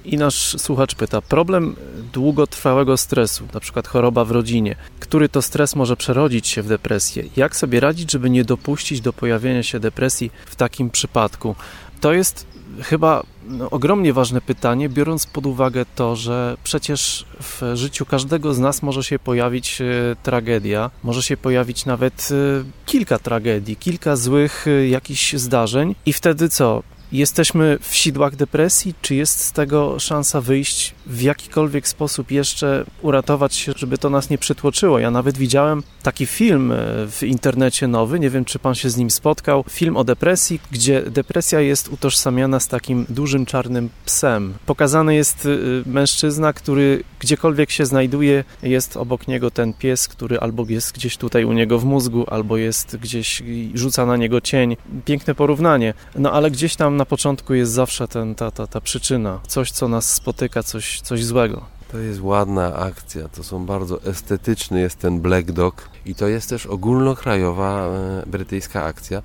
I 0.05 0.17
nasz 0.17 0.55
słuchacz 0.57 0.95
pyta, 0.95 1.21
problem 1.21 1.75
długotrwałego 2.13 2.97
stresu, 2.97 3.47
na 3.53 3.59
przykład 3.59 3.87
choroba 3.87 4.25
w 4.25 4.31
rodzinie, 4.31 4.75
który 4.99 5.29
to 5.29 5.41
stres 5.41 5.75
może 5.75 5.97
przerodzić 5.97 6.47
się 6.47 6.61
w 6.61 6.67
depresję. 6.67 7.23
Jak 7.35 7.55
sobie 7.55 7.79
radzić, 7.79 8.11
żeby 8.11 8.29
nie 8.29 8.43
dopuścić 8.43 9.01
do 9.01 9.13
pojawienia 9.13 9.63
się 9.63 9.79
depresji 9.79 10.31
w 10.45 10.55
takim 10.55 10.89
przypadku? 10.89 11.55
To 12.01 12.13
jest 12.13 12.47
chyba 12.81 13.23
ogromnie 13.71 14.13
ważne 14.13 14.41
pytanie, 14.41 14.89
biorąc 14.89 15.27
pod 15.27 15.45
uwagę 15.45 15.85
to, 15.95 16.15
że 16.15 16.57
przecież 16.63 17.25
w 17.41 17.61
życiu 17.73 18.05
każdego 18.05 18.53
z 18.53 18.59
nas 18.59 18.81
może 18.81 19.03
się 19.03 19.19
pojawić 19.19 19.81
e, 19.81 19.85
tragedia, 20.23 20.91
może 21.03 21.23
się 21.23 21.37
pojawić 21.37 21.85
nawet 21.85 22.29
e, 22.31 22.63
kilka 22.85 23.19
tragedii, 23.19 23.75
kilka 23.75 24.15
złych 24.15 24.67
e, 24.67 24.87
jakichś 24.87 25.33
zdarzeń 25.33 25.95
i 26.05 26.13
wtedy 26.13 26.49
co? 26.49 26.83
Jesteśmy 27.11 27.77
w 27.81 27.95
sidłach 27.95 28.35
depresji? 28.35 28.93
Czy 29.01 29.15
jest 29.15 29.39
z 29.39 29.51
tego 29.51 29.99
szansa 29.99 30.41
wyjść 30.41 30.95
w 31.09 31.21
jakikolwiek 31.21 31.87
sposób 31.87 32.31
jeszcze 32.31 32.85
uratować 33.01 33.55
się, 33.55 33.73
żeby 33.75 33.97
to 33.97 34.09
nas 34.09 34.29
nie 34.29 34.37
przytłoczyło? 34.37 34.99
Ja 34.99 35.11
nawet 35.11 35.37
widziałem 35.37 35.83
taki 36.03 36.25
film 36.25 36.71
e, 36.71 36.75
w 37.07 37.23
internecie 37.23 37.87
nowy, 37.87 38.19
nie 38.19 38.29
wiem 38.29 38.45
czy 38.45 38.59
pan 38.59 38.75
się 38.75 38.89
z 38.89 38.97
nim 38.97 39.11
spotkał, 39.11 39.63
film 39.69 39.97
o 39.97 40.03
depresji, 40.03 40.59
gdzie 40.71 41.01
depresja 41.01 41.59
jest 41.59 41.89
utożsamiana 41.89 42.59
z 42.59 42.67
takim 42.67 43.05
dużym 43.09 43.45
czarnym 43.45 43.89
psem. 44.05 44.53
Pokazany 44.65 45.15
jest 45.15 45.45
e, 45.45 45.89
mężczyzna, 45.89 46.53
który 46.53 47.03
gdziekolwiek 47.19 47.71
się 47.71 47.85
znajduje, 47.85 48.43
jest 48.63 48.97
obok 48.97 49.27
niego 49.27 49.51
ten 49.51 49.73
pies, 49.73 50.07
który 50.07 50.39
albo 50.39 50.65
jest 50.69 50.91
gdzieś 50.91 51.17
tutaj 51.17 51.45
u 51.45 51.53
niego 51.53 51.79
w 51.79 51.85
mózgu, 51.85 52.25
albo 52.27 52.57
jest 52.57 52.97
gdzieś, 52.97 53.43
rzuca 53.73 54.05
na 54.05 54.17
niego 54.17 54.41
cień. 54.41 54.77
Piękne 55.05 55.35
porównanie. 55.35 55.93
No 56.15 56.31
ale 56.31 56.51
gdzieś 56.51 56.75
tam 56.75 56.97
na 56.97 57.05
początku 57.05 57.53
jest 57.53 57.71
zawsze 57.71 58.07
ten, 58.07 58.35
ta, 58.35 58.51
ta, 58.51 58.67
ta 58.67 58.81
przyczyna, 58.81 59.39
coś, 59.47 59.71
co 59.71 59.87
nas 59.87 60.13
spotyka, 60.13 60.63
coś, 60.63 60.98
coś 61.01 61.25
złego. 61.25 61.65
To 61.91 61.97
jest 61.97 62.21
ładna 62.21 62.75
akcja, 62.75 63.29
to 63.29 63.43
są 63.43 63.65
bardzo 63.65 64.03
estetyczny 64.03 64.79
jest 64.79 64.99
ten 64.99 65.21
Black 65.21 65.51
Dog 65.51 65.89
i 66.05 66.15
to 66.15 66.27
jest 66.27 66.49
też 66.49 66.65
ogólnokrajowa 66.65 67.85
e, 67.85 68.23
brytyjska 68.27 68.83
akcja. 68.83 69.21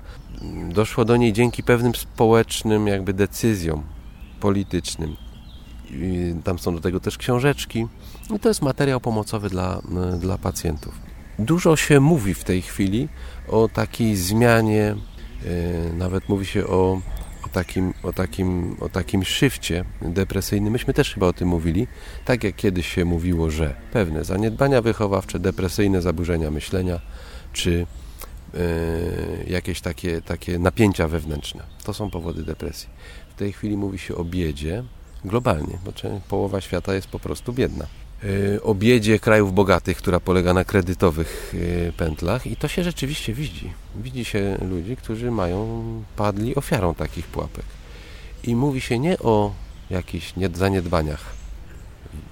Doszło 0.69 1.05
do 1.05 1.17
niej 1.17 1.33
dzięki 1.33 1.63
pewnym 1.63 1.95
społecznym 1.95 2.87
jakby 2.87 3.13
decyzjom 3.13 3.83
politycznym. 4.39 5.15
I 5.91 6.35
tam 6.43 6.59
są 6.59 6.75
do 6.75 6.81
tego 6.81 6.99
też 6.99 7.17
książeczki 7.17 7.87
i 8.35 8.39
to 8.39 8.49
jest 8.49 8.61
materiał 8.61 8.99
pomocowy 8.99 9.49
dla, 9.49 9.81
e, 10.13 10.17
dla 10.17 10.37
pacjentów. 10.37 10.93
Dużo 11.39 11.75
się 11.75 11.99
mówi 11.99 12.33
w 12.33 12.43
tej 12.43 12.61
chwili 12.61 13.09
o 13.47 13.69
takiej 13.73 14.15
zmianie, 14.15 14.95
e, 15.45 15.93
nawet 15.93 16.29
mówi 16.29 16.45
się 16.45 16.67
o 16.67 17.01
takim, 17.55 17.93
o 18.03 18.13
takim, 18.13 18.77
o 18.79 18.89
takim 18.89 19.23
shifcie 19.23 19.85
depresyjnym. 20.01 20.73
Myśmy 20.73 20.93
też 20.93 21.13
chyba 21.13 21.27
o 21.27 21.33
tym 21.33 21.47
mówili. 21.47 21.87
Tak 22.25 22.43
jak 22.43 22.55
kiedyś 22.55 22.87
się 22.87 23.05
mówiło, 23.05 23.51
że 23.51 23.75
pewne 23.91 24.23
zaniedbania 24.23 24.81
wychowawcze, 24.81 25.39
depresyjne 25.39 26.01
zaburzenia 26.01 26.51
myślenia, 26.51 26.99
czy 27.53 27.71
yy, 28.53 28.59
jakieś 29.47 29.81
takie, 29.81 30.21
takie 30.21 30.59
napięcia 30.59 31.07
wewnętrzne. 31.07 31.63
To 31.83 31.93
są 31.93 32.09
powody 32.09 32.43
depresji. 32.43 32.89
W 33.35 33.39
tej 33.39 33.53
chwili 33.53 33.77
mówi 33.77 33.99
się 33.99 34.15
o 34.15 34.23
biedzie 34.23 34.83
globalnie, 35.25 35.77
bo 35.85 35.91
połowa 36.29 36.61
świata 36.61 36.93
jest 36.93 37.07
po 37.07 37.19
prostu 37.19 37.53
biedna. 37.53 37.85
Y, 38.23 38.59
o 38.63 38.75
biedzie 38.75 39.19
krajów 39.19 39.53
bogatych, 39.53 39.97
która 39.97 40.19
polega 40.19 40.53
na 40.53 40.63
kredytowych 40.63 41.53
y, 41.53 41.93
pętlach 41.97 42.47
i 42.47 42.55
to 42.55 42.67
się 42.67 42.83
rzeczywiście 42.83 43.33
widzi. 43.33 43.73
Widzi 43.95 44.25
się 44.25 44.57
ludzi, 44.69 44.95
którzy 44.95 45.31
mają, 45.31 45.83
padli 46.15 46.55
ofiarą 46.55 46.95
takich 46.95 47.27
pułapek. 47.27 47.65
I 48.43 48.55
mówi 48.55 48.81
się 48.81 48.99
nie 48.99 49.19
o 49.19 49.53
jakichś 49.89 50.33
zaniedbaniach 50.53 51.33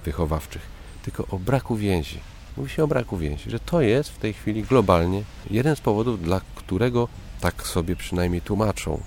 wychowawczych, 0.04 0.62
tylko 1.02 1.26
o 1.26 1.38
braku 1.38 1.76
więzi. 1.76 2.18
Mówi 2.56 2.70
się 2.70 2.84
o 2.84 2.86
braku 2.86 3.16
więzi, 3.16 3.50
że 3.50 3.60
to 3.60 3.80
jest 3.80 4.10
w 4.10 4.18
tej 4.18 4.32
chwili 4.32 4.62
globalnie 4.62 5.22
jeden 5.50 5.76
z 5.76 5.80
powodów, 5.80 6.22
dla 6.22 6.40
którego 6.54 7.08
tak 7.40 7.66
sobie 7.66 7.96
przynajmniej 7.96 8.42
tłumaczą 8.42 9.00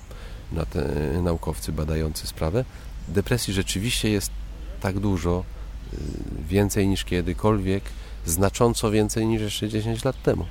na 0.52 0.66
te 0.66 0.82
naukowcy 1.22 1.72
badający 1.72 2.26
sprawę. 2.26 2.64
Depresji 3.08 3.54
rzeczywiście 3.54 4.10
jest 4.10 4.30
tak 4.80 4.98
dużo, 4.98 5.44
więcej 6.48 6.88
niż 6.88 7.04
kiedykolwiek, 7.04 7.84
znacząco 8.26 8.90
więcej 8.90 9.26
niż 9.26 9.42
jeszcze 9.42 9.68
10 9.68 10.04
lat 10.04 10.22
temu. 10.22 10.44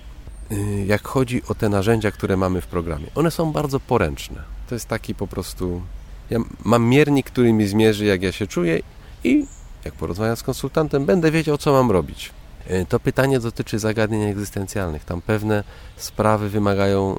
Y, 0.52 0.86
jak 0.86 1.08
chodzi 1.08 1.42
o 1.48 1.56
te 1.56 1.70
narzędzia, 1.70 2.12
które 2.12 2.38
mamy 2.38 2.62
w 2.62 2.68
programie, 2.68 3.08
one 3.16 3.32
są 3.32 3.52
bardzo 3.52 3.80
poręczne. 3.80 4.44
To 4.70 4.76
jest 4.76 4.88
taki 4.88 5.16
po 5.16 5.28
prostu. 5.28 5.82
Ja 6.30 6.40
mam 6.64 6.86
miernik, 6.86 7.26
który 7.26 7.54
mi 7.54 7.68
zmierzy, 7.68 8.06
jak 8.06 8.22
ja 8.22 8.32
się 8.32 8.48
czuję, 8.48 8.80
i 9.24 9.46
jak 9.86 9.94
porozmawiam 9.94 10.36
z 10.36 10.44
konsultantem, 10.44 11.06
będę 11.06 11.32
wiedział, 11.32 11.58
co 11.58 11.72
mam 11.72 11.92
robić. 11.92 12.32
Y, 12.72 12.86
to 12.90 13.00
pytanie 13.00 13.40
dotyczy 13.40 13.80
zagadnień 13.80 14.24
egzystencjalnych. 14.24 15.06
Tam 15.06 15.22
pewne 15.22 15.64
sprawy 15.98 16.50
wymagają 16.50 17.18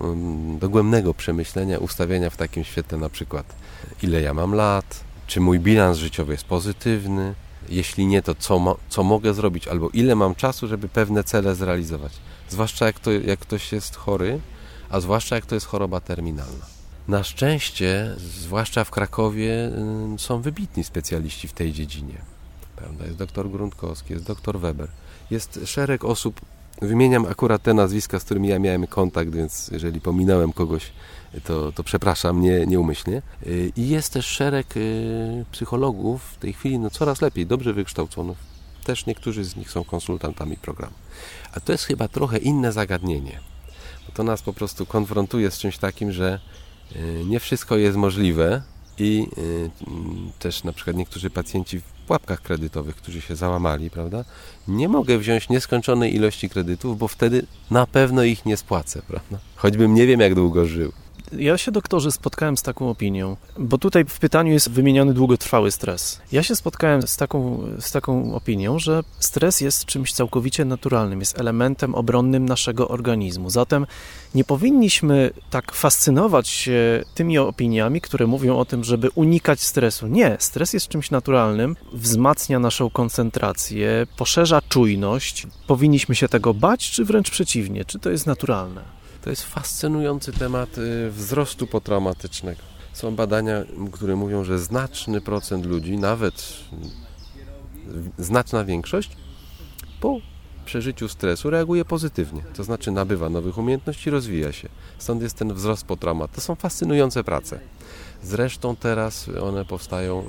dogłębnego 0.60 1.14
przemyślenia, 1.14 1.78
ustawienia 1.78 2.30
w 2.30 2.36
takim 2.36 2.64
świetle, 2.64 2.98
na 2.98 3.08
przykład, 3.08 3.54
ile 4.02 4.20
ja 4.20 4.34
mam 4.34 4.54
lat, 4.54 5.00
czy 5.26 5.40
mój 5.40 5.60
bilans 5.60 5.98
życiowy 5.98 6.32
jest 6.32 6.44
pozytywny, 6.44 7.34
jeśli 7.68 8.06
nie, 8.06 8.22
to 8.22 8.34
co, 8.34 8.58
mo, 8.58 8.76
co 8.88 9.02
mogę 9.02 9.34
zrobić, 9.34 9.68
albo 9.68 9.88
ile 9.88 10.14
mam 10.14 10.34
czasu, 10.34 10.68
żeby 10.68 10.88
pewne 10.88 11.24
cele 11.24 11.54
zrealizować. 11.54 12.12
Zwłaszcza 12.48 12.86
jak, 12.86 13.00
to, 13.00 13.12
jak 13.12 13.38
ktoś 13.38 13.72
jest 13.72 13.96
chory, 13.96 14.40
a 14.90 15.00
zwłaszcza 15.00 15.34
jak 15.34 15.46
to 15.46 15.54
jest 15.54 15.66
choroba 15.66 16.00
terminalna. 16.00 16.66
Na 17.08 17.24
szczęście, 17.24 18.14
zwłaszcza 18.18 18.84
w 18.84 18.90
Krakowie, 18.90 19.70
są 20.18 20.40
wybitni 20.40 20.84
specjaliści 20.84 21.48
w 21.48 21.52
tej 21.52 21.72
dziedzinie. 21.72 22.18
Prawda? 22.76 23.04
Jest 23.04 23.16
doktor 23.16 23.50
Gruntkowski, 23.50 24.12
jest 24.12 24.24
doktor 24.24 24.60
Weber. 24.60 24.88
Jest 25.30 25.60
szereg 25.64 26.04
osób, 26.04 26.40
wymieniam 26.82 27.26
akurat 27.26 27.62
te 27.62 27.74
nazwiska, 27.74 28.20
z 28.20 28.24
którymi 28.24 28.48
ja 28.48 28.58
miałem 28.58 28.86
kontakt, 28.86 29.30
więc 29.30 29.68
jeżeli 29.72 30.00
pominąłem 30.00 30.52
kogoś, 30.52 30.92
to, 31.44 31.72
to 31.72 31.84
przepraszam 31.84 32.40
nie, 32.40 32.66
nieumyślnie. 32.66 33.22
Y, 33.46 33.72
I 33.76 33.88
jest 33.88 34.12
też 34.12 34.26
szereg 34.26 34.76
y, 34.76 35.44
psychologów 35.52 36.22
w 36.22 36.36
tej 36.36 36.52
chwili 36.52 36.78
no, 36.78 36.90
coraz 36.90 37.22
lepiej, 37.22 37.46
dobrze 37.46 37.72
wykształconych. 37.72 38.38
Też 38.84 39.06
niektórzy 39.06 39.44
z 39.44 39.56
nich 39.56 39.70
są 39.70 39.84
konsultantami 39.84 40.56
programu. 40.56 40.94
A 41.52 41.60
to 41.60 41.72
jest 41.72 41.84
chyba 41.84 42.08
trochę 42.08 42.38
inne 42.38 42.72
zagadnienie. 42.72 43.40
Bo 44.06 44.12
to 44.12 44.22
nas 44.22 44.42
po 44.42 44.52
prostu 44.52 44.86
konfrontuje 44.86 45.50
z 45.50 45.58
czymś 45.58 45.78
takim, 45.78 46.12
że 46.12 46.40
y, 46.96 47.24
nie 47.26 47.40
wszystko 47.40 47.76
jest 47.76 47.96
możliwe 47.96 48.62
i 49.00 49.26
też 50.38 50.64
na 50.64 50.72
przykład 50.72 50.96
niektórzy 50.96 51.30
pacjenci 51.30 51.80
w 51.80 51.82
pułapkach 52.06 52.42
kredytowych, 52.42 52.96
którzy 52.96 53.20
się 53.20 53.36
załamali, 53.36 53.90
prawda? 53.90 54.24
Nie 54.68 54.88
mogę 54.88 55.18
wziąć 55.18 55.48
nieskończonej 55.48 56.14
ilości 56.14 56.50
kredytów, 56.50 56.98
bo 56.98 57.08
wtedy 57.08 57.46
na 57.70 57.86
pewno 57.86 58.22
ich 58.22 58.46
nie 58.46 58.56
spłacę, 58.56 59.02
prawda? 59.08 59.38
Choćbym 59.56 59.94
nie 59.94 60.06
wiem, 60.06 60.20
jak 60.20 60.34
długo 60.34 60.66
żył. 60.66 60.92
Ja 61.32 61.58
się, 61.58 61.72
doktorze, 61.72 62.12
spotkałem 62.12 62.56
z 62.56 62.62
taką 62.62 62.90
opinią, 62.90 63.36
bo 63.58 63.78
tutaj 63.78 64.04
w 64.04 64.18
pytaniu 64.18 64.52
jest 64.52 64.70
wymieniony 64.70 65.14
długotrwały 65.14 65.70
stres. 65.70 66.20
Ja 66.32 66.42
się 66.42 66.56
spotkałem 66.56 67.02
z 67.02 67.16
taką, 67.16 67.62
z 67.80 67.92
taką 67.92 68.34
opinią, 68.34 68.78
że 68.78 69.02
stres 69.18 69.60
jest 69.60 69.84
czymś 69.84 70.12
całkowicie 70.12 70.64
naturalnym, 70.64 71.20
jest 71.20 71.40
elementem 71.40 71.94
obronnym 71.94 72.44
naszego 72.44 72.88
organizmu. 72.88 73.50
Zatem 73.50 73.86
nie 74.34 74.44
powinniśmy 74.44 75.30
tak 75.50 75.72
fascynować 75.72 76.48
się 76.48 77.04
tymi 77.14 77.38
opiniami, 77.38 78.00
które 78.00 78.26
mówią 78.26 78.56
o 78.56 78.64
tym, 78.64 78.84
żeby 78.84 79.10
unikać 79.14 79.60
stresu. 79.60 80.06
Nie, 80.06 80.36
stres 80.40 80.72
jest 80.72 80.88
czymś 80.88 81.10
naturalnym, 81.10 81.76
wzmacnia 81.92 82.58
naszą 82.58 82.90
koncentrację, 82.90 84.06
poszerza 84.16 84.60
czujność. 84.68 85.46
Powinniśmy 85.66 86.14
się 86.14 86.28
tego 86.28 86.54
bać, 86.54 86.90
czy 86.90 87.04
wręcz 87.04 87.30
przeciwnie? 87.30 87.84
Czy 87.84 87.98
to 87.98 88.10
jest 88.10 88.26
naturalne? 88.26 88.97
To 89.22 89.30
jest 89.30 89.42
fascynujący 89.42 90.32
temat 90.32 90.78
y, 90.78 91.10
wzrostu 91.10 91.66
potraumatycznego. 91.66 92.62
Są 92.92 93.16
badania, 93.16 93.64
które 93.92 94.16
mówią, 94.16 94.44
że 94.44 94.58
znaczny 94.58 95.20
procent 95.20 95.66
ludzi, 95.66 95.98
nawet 95.98 96.52
znaczna 98.18 98.64
większość, 98.64 99.10
po 100.00 100.20
przeżyciu 100.64 101.08
stresu 101.08 101.50
reaguje 101.50 101.84
pozytywnie. 101.84 102.42
To 102.54 102.64
znaczy 102.64 102.90
nabywa 102.90 103.28
nowych 103.28 103.58
umiejętności, 103.58 104.10
rozwija 104.10 104.52
się. 104.52 104.68
Stąd 104.98 105.22
jest 105.22 105.36
ten 105.36 105.54
wzrost 105.54 105.84
potraumat. 105.84 106.32
To 106.32 106.40
są 106.40 106.54
fascynujące 106.54 107.24
prace. 107.24 107.60
Zresztą 108.22 108.76
teraz 108.76 109.28
one 109.42 109.64
powstają 109.64 110.24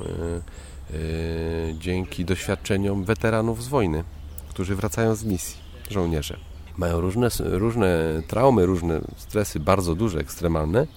yy, 0.91 0.99
yy, 0.99 1.75
dzięki 1.79 2.25
doświadczeniom 2.25 3.03
weteranów 3.03 3.63
z 3.63 3.67
wojny, 3.67 4.03
którzy 4.49 4.75
wracają 4.75 5.15
z 5.15 5.23
misji, 5.23 5.57
żołnierze 5.89 6.48
mają 6.79 7.01
różne, 7.01 7.29
różne 7.39 8.21
traumy, 8.27 8.65
różne 8.65 9.01
stresy 9.17 9.59
bardzo 9.59 9.95
duże, 9.95 10.19
ekstremalne, 10.19 10.87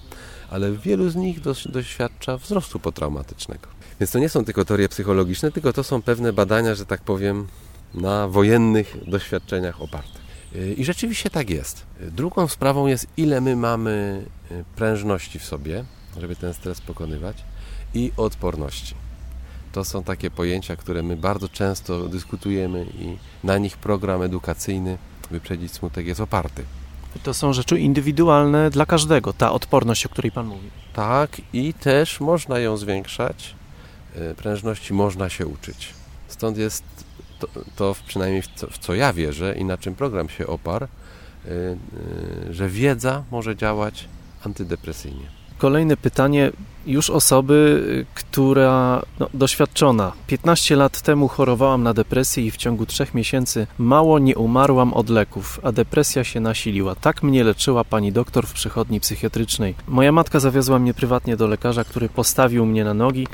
ale 0.51 0.73
wielu 0.73 1.11
z 1.11 1.17
nich 1.17 1.41
doświadcza 1.73 2.37
wzrostu 2.37 2.81
potraumatycznego. 2.81 3.69
Więc 4.01 4.11
to 4.11 4.19
nie 4.19 4.29
są 4.29 4.45
tylko 4.45 4.65
teorie 4.65 4.89
psychologiczne, 4.89 5.53
tylko 5.53 5.73
to 5.73 5.85
są 5.85 6.03
pewne 6.03 6.33
badania, 6.33 6.75
że 6.75 6.87
tak 6.87 7.01
powiem, 7.01 7.47
na 7.95 8.29
wojennych 8.29 8.97
doświadczeniach 9.07 9.83
oparte. 9.83 10.19
Y, 10.57 10.75
I 10.75 10.85
rzeczywiście 10.85 11.31
tak 11.31 11.51
jest. 11.51 11.87
Drugą 12.01 12.49
sprawą 12.49 12.87
jest, 12.87 13.07
ile 13.17 13.41
my 13.41 13.57
mamy 13.57 14.25
y, 14.53 14.65
prężności 14.77 15.39
w 15.39 15.45
sobie, 15.45 15.85
żeby 16.21 16.37
ten 16.37 16.55
stres 16.55 16.81
pokonywać, 16.81 17.45
i 17.95 18.13
odporności. 18.17 18.95
To 19.73 19.85
są 19.85 20.03
takie 20.03 20.31
pojęcia, 20.31 20.77
które 20.77 21.03
my 21.03 21.17
bardzo 21.17 21.49
często 21.49 22.09
dyskutujemy 22.09 22.87
i 22.99 23.17
na 23.47 23.59
nich 23.59 23.77
program 23.77 24.23
edukacyjny 24.23 24.99
wyprzedzić 25.33 25.73
smutek 25.73 26.07
jest 26.07 26.21
oparty. 26.21 26.65
To 27.23 27.35
są 27.35 27.53
rzeczy 27.53 27.79
indywidualne 27.79 28.71
dla 28.71 28.87
każdego, 28.87 29.33
ta 29.33 29.53
odporność, 29.53 30.07
o 30.07 30.09
której 30.09 30.33
Pan 30.33 30.47
mówi. 30.47 30.71
Tak, 30.93 31.41
i 31.53 31.75
też 31.75 32.21
można 32.21 32.59
ją 32.59 32.77
zwiększać, 32.77 33.55
e, 34.15 34.35
prężności 34.35 34.95
można 34.95 35.29
się 35.29 35.47
uczyć. 35.47 35.95
Stąd 36.29 36.59
jest 36.59 36.85
to, 37.39 37.49
to 37.77 37.97
przynajmniej 38.07 38.43
w 38.43 38.49
co, 38.55 38.67
w 38.67 38.79
co, 38.79 38.95
ja 38.95 39.13
wierzę 39.13 39.55
i 39.59 39.65
na 39.65 39.79
czym 39.79 39.95
program 39.95 40.29
się 40.29 40.47
oparł, 40.47 40.85
e, 40.85 41.49
e, 41.49 42.55
że 42.55 42.69
wiedza 42.69 43.25
może 43.31 43.57
działać 43.57 44.09
antydepresyjnie. 44.45 45.42
Kolejne 45.63 45.97
pytanie 45.97 46.51
już 46.87 47.11
osoby, 47.11 47.83
która 48.15 49.03
no, 49.21 49.29
doświadczona. 49.35 50.13
15 50.27 50.77
lat 50.77 51.01
temu 51.01 51.29
chorowałam 51.29 51.83
na 51.83 51.95
depresję 51.95 52.47
i 52.47 52.51
w 52.51 52.57
ciągu 52.57 52.87
trzech 52.87 53.15
miesięcy 53.15 53.67
mało 53.79 54.19
nie 54.19 54.37
umarłam 54.37 54.95
od 54.95 55.11
leków, 55.11 55.61
a 55.63 55.73
depresja 55.73 56.25
się 56.25 56.41
nasiliła. 56.41 56.95
Tak 56.95 57.23
mnie 57.23 57.45
leczyła 57.45 57.85
pani 57.85 58.13
doktor 58.13 58.47
w 58.47 58.53
przychodni 58.53 59.01
psychiatrycznej. 59.01 59.75
Moja 59.89 60.13
matka 60.13 60.41
zawiozła 60.41 60.79
mnie 60.79 60.95
prywatnie 60.95 61.37
do 61.37 61.47
lekarza, 61.47 61.85
który 61.85 62.09
postawił 62.09 62.67
mnie 62.67 62.85
na 62.85 62.95
nogi 62.95 63.27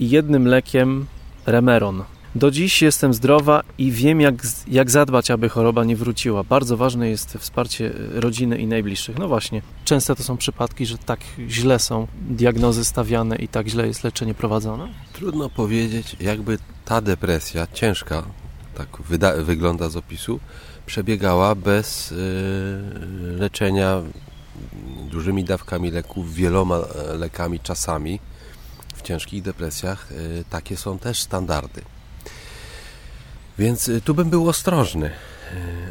i 0.00 0.10
jednym 0.10 0.46
lekiem 0.46 1.06
Remeron 1.46 2.04
do 2.34 2.50
dziś 2.50 2.82
jestem 2.82 3.14
zdrowa 3.14 3.62
i 3.78 3.90
wiem, 3.90 4.20
jak, 4.20 4.34
jak 4.68 4.90
zadbać, 4.90 5.30
aby 5.30 5.48
choroba 5.48 5.84
nie 5.84 5.96
wróciła. 5.96 6.44
Bardzo 6.44 6.76
ważne 6.76 7.08
jest 7.08 7.32
wsparcie 7.32 7.92
rodziny 8.14 8.58
i 8.58 8.66
najbliższych. 8.66 9.18
No 9.18 9.28
właśnie, 9.28 9.62
często 9.84 10.14
to 10.14 10.22
są 10.22 10.36
przypadki, 10.36 10.86
że 10.86 10.98
tak 10.98 11.20
źle 11.48 11.78
są 11.78 12.06
diagnozy 12.28 12.84
stawiane 12.84 13.36
i 13.36 13.48
tak 13.48 13.68
źle 13.68 13.86
jest 13.86 14.04
leczenie 14.04 14.34
prowadzone? 14.34 14.88
Trudno 15.12 15.50
powiedzieć, 15.50 16.16
jakby 16.20 16.58
ta 16.84 17.00
depresja 17.00 17.66
ciężka, 17.72 18.22
tak 18.74 18.88
wygląda 19.44 19.88
z 19.88 19.96
opisu, 19.96 20.40
przebiegała 20.86 21.54
bez 21.54 22.10
yy, 22.10 22.16
leczenia 23.38 24.02
dużymi 25.10 25.44
dawkami 25.44 25.90
leków, 25.90 26.34
wieloma 26.34 26.76
e, 26.76 27.16
lekami 27.16 27.60
czasami. 27.60 28.20
W 28.94 29.02
ciężkich 29.02 29.42
depresjach 29.42 30.08
yy, 30.10 30.44
takie 30.50 30.76
są 30.76 30.98
też 30.98 31.20
standardy. 31.20 31.82
Więc 33.62 33.88
y, 33.88 34.00
tu 34.00 34.14
bym 34.14 34.30
był 34.30 34.48
ostrożny, 34.48 35.06
y, 35.06 35.12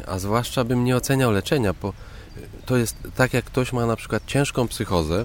a 0.06 0.18
zwłaszcza 0.18 0.64
bym 0.64 0.84
nie 0.84 0.96
oceniał 0.96 1.30
leczenia, 1.30 1.74
bo 1.82 1.88
y, 1.88 1.92
to 2.66 2.76
jest 2.76 2.96
tak 3.16 3.34
jak 3.34 3.44
ktoś 3.44 3.72
ma 3.72 3.86
na 3.86 3.96
przykład 3.96 4.22
ciężką 4.26 4.68
psychozę 4.68 5.24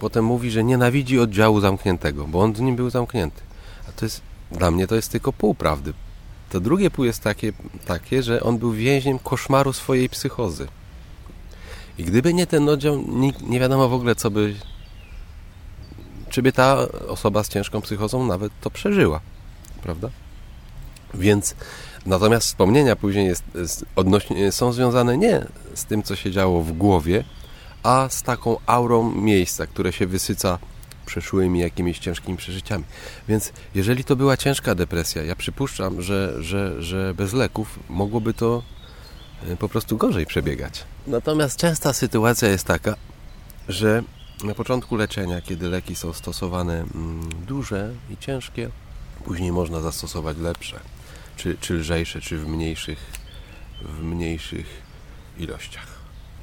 potem 0.00 0.24
mówi, 0.24 0.50
że 0.50 0.64
nienawidzi 0.64 1.18
oddziału 1.18 1.60
zamkniętego, 1.60 2.26
bo 2.26 2.40
on 2.40 2.56
z 2.56 2.60
nim 2.60 2.76
był 2.76 2.90
zamknięty. 2.90 3.42
A 3.88 3.92
to 3.92 4.04
jest, 4.04 4.20
dla 4.52 4.70
mnie 4.70 4.86
to 4.86 4.94
jest 4.94 5.12
tylko 5.12 5.32
pół 5.32 5.54
prawdy. 5.54 5.92
To 6.50 6.60
drugie 6.60 6.90
pół 6.90 7.04
jest 7.04 7.22
takie, 7.22 7.52
takie, 7.86 8.22
że 8.22 8.42
on 8.42 8.58
był 8.58 8.72
więźniem 8.72 9.18
koszmaru 9.18 9.72
swojej 9.72 10.08
psychozy. 10.08 10.68
I 11.98 12.04
gdyby 12.04 12.34
nie 12.34 12.46
ten 12.46 12.68
oddział, 12.68 13.04
nie, 13.08 13.32
nie 13.42 13.60
wiadomo 13.60 13.88
w 13.88 13.94
ogóle, 13.94 14.14
co 14.14 14.30
by. 14.30 14.54
Czy 16.28 16.42
by 16.42 16.52
ta 16.52 16.76
osoba 17.08 17.44
z 17.44 17.48
ciężką 17.48 17.80
psychozą 17.80 18.26
nawet 18.26 18.52
to 18.60 18.70
przeżyła, 18.70 19.20
prawda? 19.82 20.10
Więc 21.14 21.54
natomiast 22.06 22.46
wspomnienia 22.46 22.96
później 22.96 23.26
jest, 23.26 23.44
jest 23.54 23.84
odnośnie, 23.96 24.52
są 24.52 24.72
związane 24.72 25.18
nie 25.18 25.46
z 25.74 25.84
tym, 25.84 26.02
co 26.02 26.16
się 26.16 26.30
działo 26.30 26.62
w 26.62 26.72
głowie, 26.72 27.24
a 27.82 28.08
z 28.10 28.22
taką 28.22 28.56
aurą 28.66 29.14
miejsca, 29.14 29.66
które 29.66 29.92
się 29.92 30.06
wysyca 30.06 30.58
przeszłymi 31.06 31.60
jakimiś 31.60 31.98
ciężkimi 31.98 32.38
przeżyciami. 32.38 32.84
Więc 33.28 33.52
jeżeli 33.74 34.04
to 34.04 34.16
była 34.16 34.36
ciężka 34.36 34.74
depresja, 34.74 35.22
ja 35.22 35.36
przypuszczam, 35.36 36.02
że, 36.02 36.42
że, 36.42 36.82
że 36.82 37.14
bez 37.14 37.32
leków 37.32 37.78
mogłoby 37.88 38.34
to 38.34 38.62
e, 39.48 39.56
po 39.56 39.68
prostu 39.68 39.96
gorzej 39.96 40.26
przebiegać. 40.26 40.84
Natomiast 41.06 41.58
częsta 41.58 41.92
sytuacja 41.92 42.48
jest 42.48 42.64
taka, 42.64 42.94
że 43.68 44.02
na 44.44 44.54
początku 44.54 44.96
leczenia, 44.96 45.40
kiedy 45.40 45.68
leki 45.68 45.96
są 45.96 46.12
stosowane 46.12 46.74
mm, 46.74 47.28
duże 47.46 47.90
i 48.10 48.16
ciężkie, 48.16 48.70
później 49.24 49.52
można 49.52 49.80
zastosować 49.80 50.36
lepsze, 50.38 50.80
czy, 51.36 51.56
czy 51.60 51.74
lżejsze, 51.74 52.20
czy 52.20 52.38
w 52.38 52.48
mniejszych, 52.48 52.98
w 53.82 54.02
mniejszych 54.02 54.66
ilościach. 55.38 55.86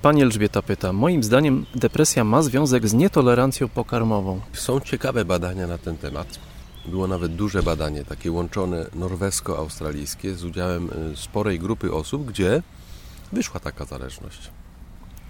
Pani 0.01 0.21
Elżbieta 0.21 0.61
pyta, 0.61 0.93
moim 0.93 1.23
zdaniem 1.23 1.65
depresja 1.75 2.23
ma 2.23 2.41
związek 2.41 2.87
z 2.87 2.93
nietolerancją 2.93 3.67
pokarmową. 3.67 4.41
Są 4.53 4.79
ciekawe 4.79 5.25
badania 5.25 5.67
na 5.67 5.77
ten 5.77 5.97
temat. 5.97 6.39
Było 6.85 7.07
nawet 7.07 7.35
duże 7.35 7.63
badanie, 7.63 8.05
takie 8.05 8.31
łączone 8.31 8.85
norwesko-australijskie 8.95 10.35
z 10.35 10.43
udziałem 10.43 10.89
y, 11.13 11.17
sporej 11.17 11.59
grupy 11.59 11.93
osób, 11.93 12.25
gdzie 12.25 12.63
wyszła 13.31 13.59
taka 13.59 13.85
zależność. 13.85 14.51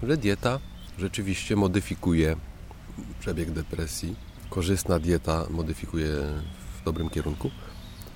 Że 0.02 0.16
dieta 0.16 0.58
rzeczywiście 0.98 1.56
modyfikuje 1.56 2.36
przebieg 3.20 3.50
depresji. 3.50 4.16
Korzystna 4.50 4.98
dieta 4.98 5.46
modyfikuje 5.50 6.08
w 6.80 6.84
dobrym 6.84 7.10
kierunku. 7.10 7.50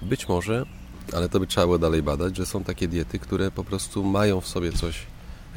Być 0.03 0.29
może, 0.29 0.67
ale 1.13 1.29
to 1.29 1.41
by 1.41 1.47
trzeba 1.47 1.67
było 1.67 1.79
dalej 1.79 2.03
badać, 2.03 2.37
że 2.37 2.47
są 2.47 2.65
takie 2.65 2.89
diety, 2.89 3.19
które 3.19 3.51
po 3.51 3.65
prostu 3.65 4.05
mają 4.05 4.41
w 4.41 4.49
sobie 4.49 4.73
coś 4.73 5.07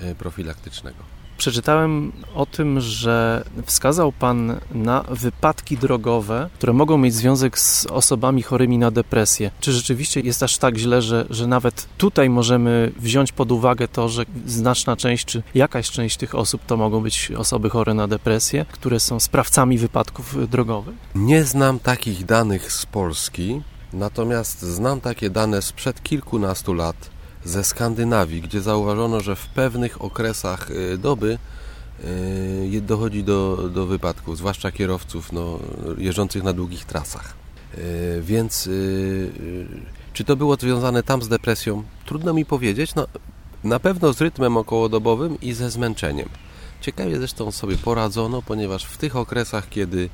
E, 0.02 0.16
profilaktycznego. 0.16 0.98
Przeczytałem 1.38 2.12
o 2.36 2.46
tym, 2.46 2.82
że 2.82 3.44
wskazał 3.66 4.12
Pan 4.12 4.60
na 4.72 5.04
wypadki 5.10 5.78
drogowe, 5.78 6.50
które 6.54 6.74
mogą 6.74 6.98
mieć 6.98 7.14
związek 7.14 7.60
z 7.60 7.86
osobami 7.86 8.42
chorymi 8.42 8.78
na 8.78 8.92
depresję. 8.92 9.52
Czy 9.60 9.74
rzeczywiście 9.74 10.20
jest 10.20 10.44
aż 10.44 10.58
tak 10.58 10.78
źle, 10.78 11.02
że, 11.02 11.26
że 11.30 11.48
nawet 11.48 11.88
tutaj 11.98 12.30
możemy 12.30 12.92
wziąć 12.98 13.32
pod 13.32 13.52
uwagę 13.52 13.88
to, 13.88 14.10
że 14.10 14.26
znaczna 14.46 14.96
część, 14.96 15.26
czy 15.26 15.44
jakaś 15.56 15.92
część 15.92 16.18
tych 16.18 16.36
osób 16.36 16.62
to 16.66 16.78
mogą 16.78 17.02
być 17.02 17.32
osoby 17.32 17.70
chore 17.70 17.94
na 17.94 18.08
depresję, 18.08 18.66
które 18.72 19.00
są 19.00 19.20
sprawcami 19.20 19.78
wypadków 19.78 20.50
drogowych? 20.50 20.96
Nie 21.16 21.44
znam 21.44 21.80
takich 21.80 22.26
danych 22.26 22.72
z 22.72 22.86
Polski, 22.86 23.62
natomiast 23.94 24.62
znam 24.62 25.02
takie 25.02 25.30
dane 25.30 25.62
sprzed 25.62 26.04
kilkunastu 26.04 26.74
lat 26.74 27.10
ze 27.46 27.64
Skandynawii, 27.64 28.42
gdzie 28.42 28.62
zauważono, 28.62 29.22
że 29.22 29.36
w 29.36 29.48
pewnych 29.48 30.02
okresach 30.02 30.72
y, 30.72 30.98
doby 30.98 31.38
y, 32.74 32.82
dochodzi 32.82 33.24
do, 33.24 33.70
do 33.74 33.86
wypadków, 33.86 34.38
zwłaszcza 34.38 34.72
kierowców 34.72 35.32
no, 35.32 35.60
jeżdżących 35.98 36.44
na 36.44 36.54
długich 36.54 36.86
trasach. 36.86 37.34
Y, 37.78 38.22
więc 38.22 38.70
czy 40.14 40.24
to 40.24 40.36
było 40.36 40.56
związane 40.56 41.04
tam 41.04 41.22
z 41.22 41.28
depresją? 41.28 41.84
Trudno 42.06 42.34
mi 42.34 42.46
powiedzieć. 42.46 42.96
No, 42.96 43.08
na 43.64 43.80
pewno 43.80 44.14
z 44.14 44.22
rytmem 44.22 44.58
okołodobowym 44.58 45.42
i 45.42 45.54
ze 45.54 45.72
zmęczeniem. 45.72 46.30
Ciekawie 46.82 47.18
zresztą 47.18 47.52
sobie 47.52 47.78
poradzono, 47.78 48.42
ponieważ 48.42 48.86
w 48.86 48.98
tych 48.98 49.16
okresach, 49.16 49.70
kiedy 49.70 50.10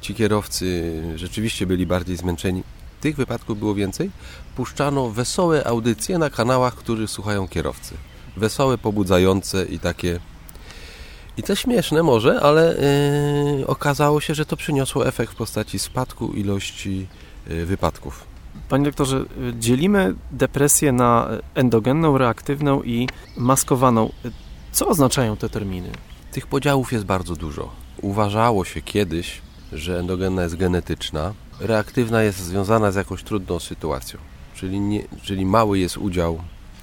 ci 0.00 0.14
kierowcy 0.14 0.92
rzeczywiście 1.16 1.66
byli 1.66 1.86
bardziej 1.86 2.16
zmęczeni, 2.16 2.62
tych 3.02 3.16
wypadków 3.16 3.58
było 3.58 3.74
więcej, 3.74 4.10
puszczano 4.56 5.10
wesołe 5.10 5.66
audycje 5.66 6.18
na 6.18 6.30
kanałach, 6.30 6.74
których 6.74 7.10
słuchają 7.10 7.48
kierowcy. 7.48 7.94
Wesołe, 8.36 8.78
pobudzające 8.78 9.64
i 9.64 9.78
takie. 9.78 10.20
I 11.36 11.42
to 11.42 11.54
śmieszne 11.54 12.02
może, 12.02 12.40
ale 12.40 12.76
yy, 13.58 13.66
okazało 13.66 14.20
się, 14.20 14.34
że 14.34 14.46
to 14.46 14.56
przyniosło 14.56 15.06
efekt 15.06 15.32
w 15.32 15.36
postaci 15.36 15.78
spadku 15.78 16.32
ilości 16.32 17.06
yy, 17.48 17.66
wypadków. 17.66 18.24
Panie 18.68 18.84
doktorze, 18.84 19.24
dzielimy 19.58 20.14
depresję 20.30 20.92
na 20.92 21.28
endogenną, 21.54 22.18
reaktywną 22.18 22.82
i 22.82 23.08
maskowaną. 23.36 24.12
Co 24.72 24.88
oznaczają 24.88 25.36
te 25.36 25.48
terminy? 25.48 25.90
Tych 26.32 26.46
podziałów 26.46 26.92
jest 26.92 27.04
bardzo 27.04 27.36
dużo. 27.36 27.70
Uważało 28.02 28.64
się 28.64 28.82
kiedyś, 28.82 29.42
że 29.72 29.98
endogenna 29.98 30.42
jest 30.42 30.56
genetyczna, 30.56 31.34
reaktywna 31.60 32.22
jest 32.22 32.38
związana 32.38 32.92
z 32.92 32.94
jakąś 32.94 33.22
trudną 33.22 33.60
sytuacją, 33.60 34.18
czyli, 34.54 34.80
nie, 34.80 35.04
czyli 35.22 35.46
mały 35.46 35.78
jest 35.78 35.98
udział 35.98 36.42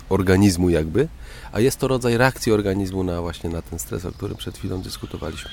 organizmu 0.10 0.70
jakby, 0.70 1.08
a 1.52 1.60
jest 1.60 1.80
to 1.80 1.88
rodzaj 1.88 2.18
reakcji 2.18 2.52
organizmu 2.52 3.04
na 3.04 3.22
właśnie 3.22 3.50
na 3.50 3.62
ten 3.62 3.80
stres, 3.80 4.06
o 4.06 4.12
którym 4.12 4.38
przed 4.38 4.58
chwilą 4.58 4.82
dyskutowaliśmy. 4.82 5.52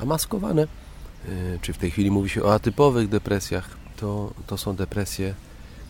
A 0.00 0.04
maskowane, 0.04 0.62
y, 1.28 1.58
czy 1.62 1.72
w 1.72 1.78
tej 1.78 1.90
chwili 1.90 2.10
mówi 2.10 2.28
się 2.28 2.42
o 2.42 2.54
atypowych 2.54 3.08
depresjach, 3.08 3.70
to, 3.96 4.32
to 4.46 4.58
są 4.58 4.76
depresje, 4.76 5.34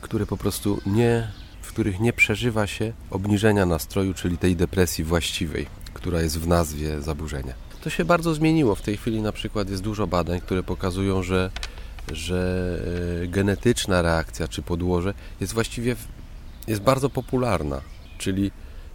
które 0.00 0.26
po 0.26 0.36
prostu 0.36 0.80
nie, 0.86 1.28
w 1.62 1.68
których 1.68 2.00
nie 2.00 2.12
przeżywa 2.12 2.66
się 2.66 2.92
obniżenia 3.10 3.66
nastroju, 3.66 4.14
czyli 4.14 4.38
tej 4.38 4.56
depresji 4.56 5.04
właściwej, 5.04 5.66
która 5.94 6.22
jest 6.22 6.38
w 6.38 6.48
nazwie 6.48 7.02
zaburzenia. 7.02 7.54
To 7.82 7.90
się 7.90 8.04
bardzo 8.04 8.34
zmieniło. 8.34 8.74
W 8.74 8.82
tej 8.82 8.96
chwili 8.96 9.22
na 9.22 9.32
przykład 9.32 9.70
jest 9.70 9.82
dużo 9.82 10.06
badań, 10.06 10.40
które 10.40 10.62
pokazują, 10.62 11.22
że 11.22 11.50
że 12.12 12.78
e, 13.22 13.26
genetyczna 13.26 14.02
reakcja 14.02 14.48
czy 14.48 14.62
podłoże 14.62 15.14
jest 15.40 15.52
właściwie 15.52 15.96
jest 16.66 16.82
bardzo 16.82 17.10
popularna, 17.10 17.80
czyli 18.18 18.50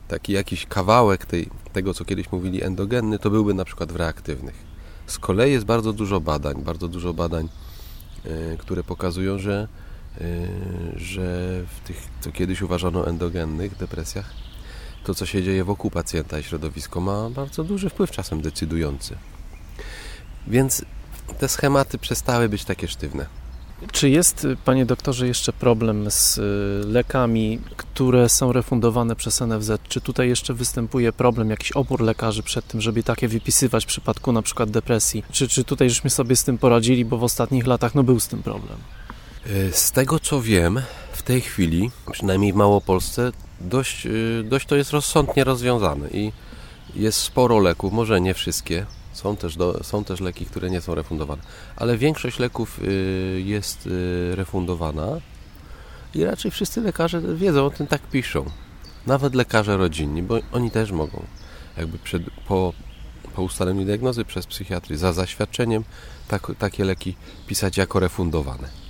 taki 0.07 0.33
jakiś 0.33 0.65
kawałek 0.65 1.25
tej, 1.25 1.49
tego, 1.73 1.93
co 1.93 2.05
kiedyś 2.05 2.31
mówili 2.31 2.63
endogenny, 2.63 3.19
to 3.19 3.29
byłby 3.29 3.53
na 3.53 3.65
przykład 3.65 3.91
w 3.91 3.95
reaktywnych. 3.95 4.55
Z 5.07 5.19
kolei 5.19 5.51
jest 5.51 5.65
bardzo 5.65 5.93
dużo 5.93 6.21
badań, 6.21 6.63
bardzo 6.63 6.87
dużo 6.87 7.13
badań, 7.13 7.49
e, 8.25 8.57
które 8.57 8.83
pokazują, 8.83 9.39
że, 9.39 9.67
e, 10.21 10.23
że 10.95 11.23
w 11.75 11.87
tych, 11.87 12.07
co 12.21 12.31
kiedyś 12.31 12.61
uważano 12.61 13.07
endogennych 13.07 13.77
depresjach, 13.77 14.46
to, 15.07 15.15
co 15.15 15.25
się 15.25 15.43
dzieje 15.43 15.63
wokół 15.63 15.91
pacjenta 15.91 16.39
i 16.39 16.43
środowisko 16.43 17.01
ma 17.01 17.29
bardzo 17.29 17.63
duży 17.63 17.89
wpływ, 17.89 18.11
czasem 18.11 18.41
decydujący. 18.41 19.17
Więc 20.47 20.85
te 21.39 21.49
schematy 21.49 21.97
przestały 21.97 22.49
być 22.49 22.65
takie 22.65 22.87
sztywne. 22.87 23.25
Czy 23.91 24.09
jest, 24.09 24.47
panie 24.65 24.85
doktorze, 24.85 25.27
jeszcze 25.27 25.53
problem 25.53 26.11
z 26.11 26.37
y, 26.37 26.41
lekami, 26.87 27.59
które 27.77 28.29
są 28.29 28.51
refundowane 28.51 29.15
przez 29.15 29.41
NFZ? 29.41 29.71
Czy 29.87 30.01
tutaj 30.01 30.29
jeszcze 30.29 30.53
występuje 30.53 31.13
problem, 31.13 31.49
jakiś 31.49 31.71
opór 31.71 32.01
lekarzy 32.01 32.43
przed 32.43 32.67
tym, 32.67 32.81
żeby 32.81 33.03
takie 33.03 33.27
wypisywać 33.27 33.83
w 33.83 33.87
przypadku 33.87 34.31
na 34.31 34.41
przykład 34.41 34.69
depresji? 34.69 35.23
Czy, 35.31 35.47
czy 35.47 35.63
tutaj 35.63 35.89
żeśmy 35.89 36.09
sobie 36.09 36.35
z 36.35 36.43
tym 36.43 36.57
poradzili, 36.57 37.05
bo 37.05 37.17
w 37.17 37.23
ostatnich 37.23 37.67
latach 37.67 37.95
no, 37.95 38.03
był 38.03 38.19
z 38.19 38.27
tym 38.27 38.43
problem? 38.43 38.77
Y, 39.47 39.71
z 39.73 39.91
tego 39.91 40.19
co 40.19 40.41
wiem, 40.41 40.81
tej 41.27 41.41
chwili, 41.41 41.91
przynajmniej 42.11 42.53
w 42.53 42.55
Małopolsce, 42.55 43.31
dość, 43.61 44.05
y, 44.05 44.43
dość 44.45 44.65
to 44.65 44.75
jest 44.75 44.91
rozsądnie 44.91 45.43
rozwiązane 45.43 46.09
i 46.09 46.31
jest 46.95 47.17
sporo 47.17 47.59
leków, 47.59 47.93
może 47.93 48.21
nie 48.21 48.33
wszystkie, 48.33 48.85
są 49.13 49.35
też, 49.35 49.55
do, 49.55 49.83
są 49.83 50.03
też 50.03 50.19
leki, 50.19 50.45
które 50.45 50.69
nie 50.69 50.81
są 50.81 50.95
refundowane, 50.95 51.41
ale 51.75 51.97
większość 51.97 52.39
leków 52.39 52.79
y, 52.79 53.41
jest 53.45 53.87
y, 53.87 54.35
refundowana 54.35 55.07
i 56.15 56.23
raczej 56.23 56.51
wszyscy 56.51 56.81
lekarze 56.81 57.21
wiedzą 57.21 57.65
o 57.65 57.69
tym, 57.69 57.87
tak 57.87 58.01
piszą. 58.01 58.45
Nawet 59.07 59.35
lekarze 59.35 59.77
rodzinni, 59.77 60.23
bo 60.23 60.39
oni 60.51 60.71
też 60.71 60.91
mogą 60.91 61.25
jakby 61.77 61.97
przed, 61.97 62.23
po, 62.47 62.73
po 63.35 63.41
ustaleniu 63.41 63.85
diagnozy 63.85 64.25
przez 64.25 64.45
psychiatry 64.47 64.97
za 64.97 65.13
zaświadczeniem 65.13 65.83
tak, 66.27 66.51
takie 66.59 66.85
leki 66.85 67.15
pisać 67.47 67.77
jako 67.77 67.99
refundowane. 67.99 68.86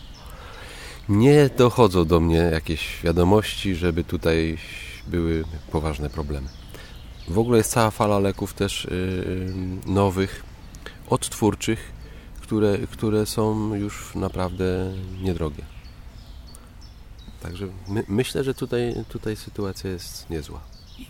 Nie 1.09 1.49
dochodzą 1.57 2.05
do 2.05 2.19
mnie 2.19 2.37
jakieś 2.37 3.01
wiadomości, 3.03 3.75
żeby 3.75 4.03
tutaj 4.03 4.57
były 5.07 5.43
poważne 5.71 6.09
problemy. 6.09 6.47
W 7.27 7.37
ogóle 7.39 7.57
jest 7.57 7.71
cała 7.71 7.91
fala 7.91 8.19
leków 8.19 8.53
też 8.53 8.87
yy, 8.91 9.53
nowych, 9.85 10.43
odtwórczych, 11.09 11.91
które, 12.41 12.77
które 12.77 13.25
są 13.25 13.75
już 13.75 14.15
naprawdę 14.15 14.93
niedrogie. 15.21 15.63
Także 17.41 17.67
my, 17.87 18.03
myślę, 18.07 18.43
że 18.43 18.53
tutaj, 18.53 18.93
tutaj 19.09 19.35
sytuacja 19.35 19.89
jest 19.89 20.29
niezła. 20.29 20.59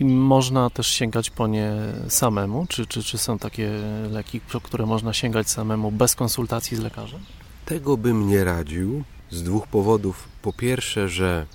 I 0.00 0.04
można 0.04 0.70
też 0.70 0.86
sięgać 0.86 1.30
po 1.30 1.46
nie 1.46 1.72
samemu? 2.08 2.66
Czy, 2.68 2.86
czy, 2.86 3.02
czy 3.02 3.18
są 3.18 3.38
takie 3.38 3.70
leki, 4.10 4.40
po 4.40 4.60
które 4.60 4.86
można 4.86 5.12
sięgać 5.12 5.50
samemu 5.50 5.90
bez 5.92 6.14
konsultacji 6.14 6.76
z 6.76 6.80
lekarzem? 6.80 7.20
Tego 7.64 7.96
bym 7.96 8.28
nie 8.28 8.44
radził 8.44 9.04
z 9.30 9.42
dwóch 9.42 9.66
powodów. 9.66 10.28
Po 10.42 10.52
pierwsze, 10.52 11.08
że 11.08 11.46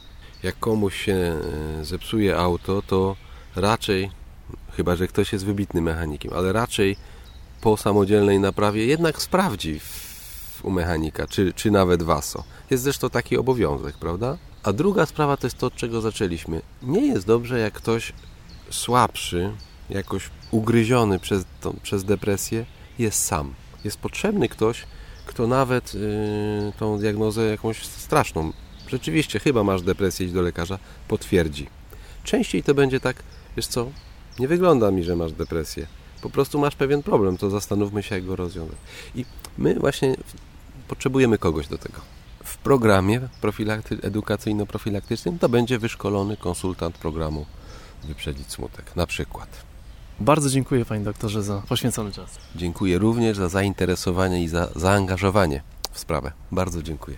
jak 0.43 0.59
komuś 0.59 1.05
się 1.05 1.13
e, 1.79 1.85
zepsuje 1.85 2.37
auto, 2.37 2.81
to 2.81 3.15
raczej, 3.55 4.11
chyba 4.77 4.95
że 4.95 5.07
ktoś 5.07 5.33
jest 5.33 5.45
wybitnym 5.45 5.83
mechanikiem, 5.83 6.33
ale 6.33 6.53
raczej 6.53 6.95
po 7.61 7.77
samodzielnej 7.77 8.39
naprawie 8.39 8.85
jednak 8.85 9.21
sprawdzi 9.21 9.79
u 10.63 10.71
mechanika, 10.71 11.27
czy, 11.27 11.53
czy 11.53 11.71
nawet 11.71 12.03
waso. 12.03 12.43
Jest 12.69 12.83
zresztą 12.83 13.09
taki 13.09 13.37
obowiązek, 13.37 13.97
prawda? 13.97 14.37
A 14.63 14.73
druga 14.73 15.05
sprawa 15.05 15.37
to 15.37 15.47
jest 15.47 15.57
to, 15.57 15.67
od 15.67 15.75
czego 15.75 16.01
zaczęliśmy. 16.01 16.61
Nie 16.81 17.07
jest 17.07 17.27
dobrze, 17.27 17.59
jak 17.59 17.73
ktoś 17.73 18.13
słabszy, 18.69 19.51
jakoś 19.89 20.29
ugryziony 20.51 21.19
przez, 21.19 21.45
tą, 21.61 21.75
przez 21.83 22.03
depresję, 22.03 22.65
jest 22.99 23.25
sam. 23.25 23.53
Jest 23.83 23.97
potrzebny 23.97 24.49
ktoś, 24.49 24.85
kto 25.25 25.47
nawet 25.47 25.93
yy, 25.93 26.01
tą 26.79 26.99
diagnozę 26.99 27.45
jakąś 27.45 27.85
straszną, 27.85 28.53
rzeczywiście 28.87 29.39
chyba 29.39 29.63
masz 29.63 29.81
depresję, 29.81 30.25
idź 30.25 30.33
do 30.33 30.41
lekarza, 30.41 30.79
potwierdzi. 31.07 31.67
Częściej 32.23 32.63
to 32.63 32.73
będzie 32.73 32.99
tak, 32.99 33.23
wiesz 33.57 33.67
co, 33.67 33.91
nie 34.39 34.47
wygląda 34.47 34.91
mi, 34.91 35.03
że 35.03 35.15
masz 35.15 35.31
depresję. 35.31 35.87
Po 36.21 36.29
prostu 36.29 36.59
masz 36.59 36.75
pewien 36.75 37.03
problem, 37.03 37.37
to 37.37 37.49
zastanówmy 37.49 38.03
się, 38.03 38.15
jak 38.15 38.25
go 38.25 38.35
rozwiązać. 38.35 38.77
I 39.15 39.25
my 39.57 39.75
właśnie 39.75 40.15
potrzebujemy 40.87 41.37
kogoś 41.37 41.67
do 41.67 41.77
tego. 41.77 42.01
W 42.43 42.57
programie 42.57 43.21
profilakty- 43.41 43.99
edukacyjno-profilaktycznym 43.99 45.39
to 45.39 45.49
będzie 45.49 45.79
wyszkolony 45.79 46.37
konsultant 46.37 46.97
programu 46.97 47.45
Wyprzedzić 48.03 48.51
Smutek, 48.51 48.95
na 48.95 49.07
przykład. 49.07 49.72
Bardzo 50.19 50.49
dziękuję 50.49 50.85
Panie 50.85 51.03
Doktorze 51.03 51.43
za 51.43 51.61
poświęcony 51.69 52.11
czas. 52.11 52.37
Dziękuję 52.55 52.97
również 52.97 53.37
za 53.37 53.49
zainteresowanie 53.49 54.43
i 54.43 54.47
za 54.47 54.69
zaangażowanie 54.75 55.61
w 55.91 55.99
sprawę. 55.99 56.31
Bardzo 56.51 56.83
dziękuję. 56.83 57.17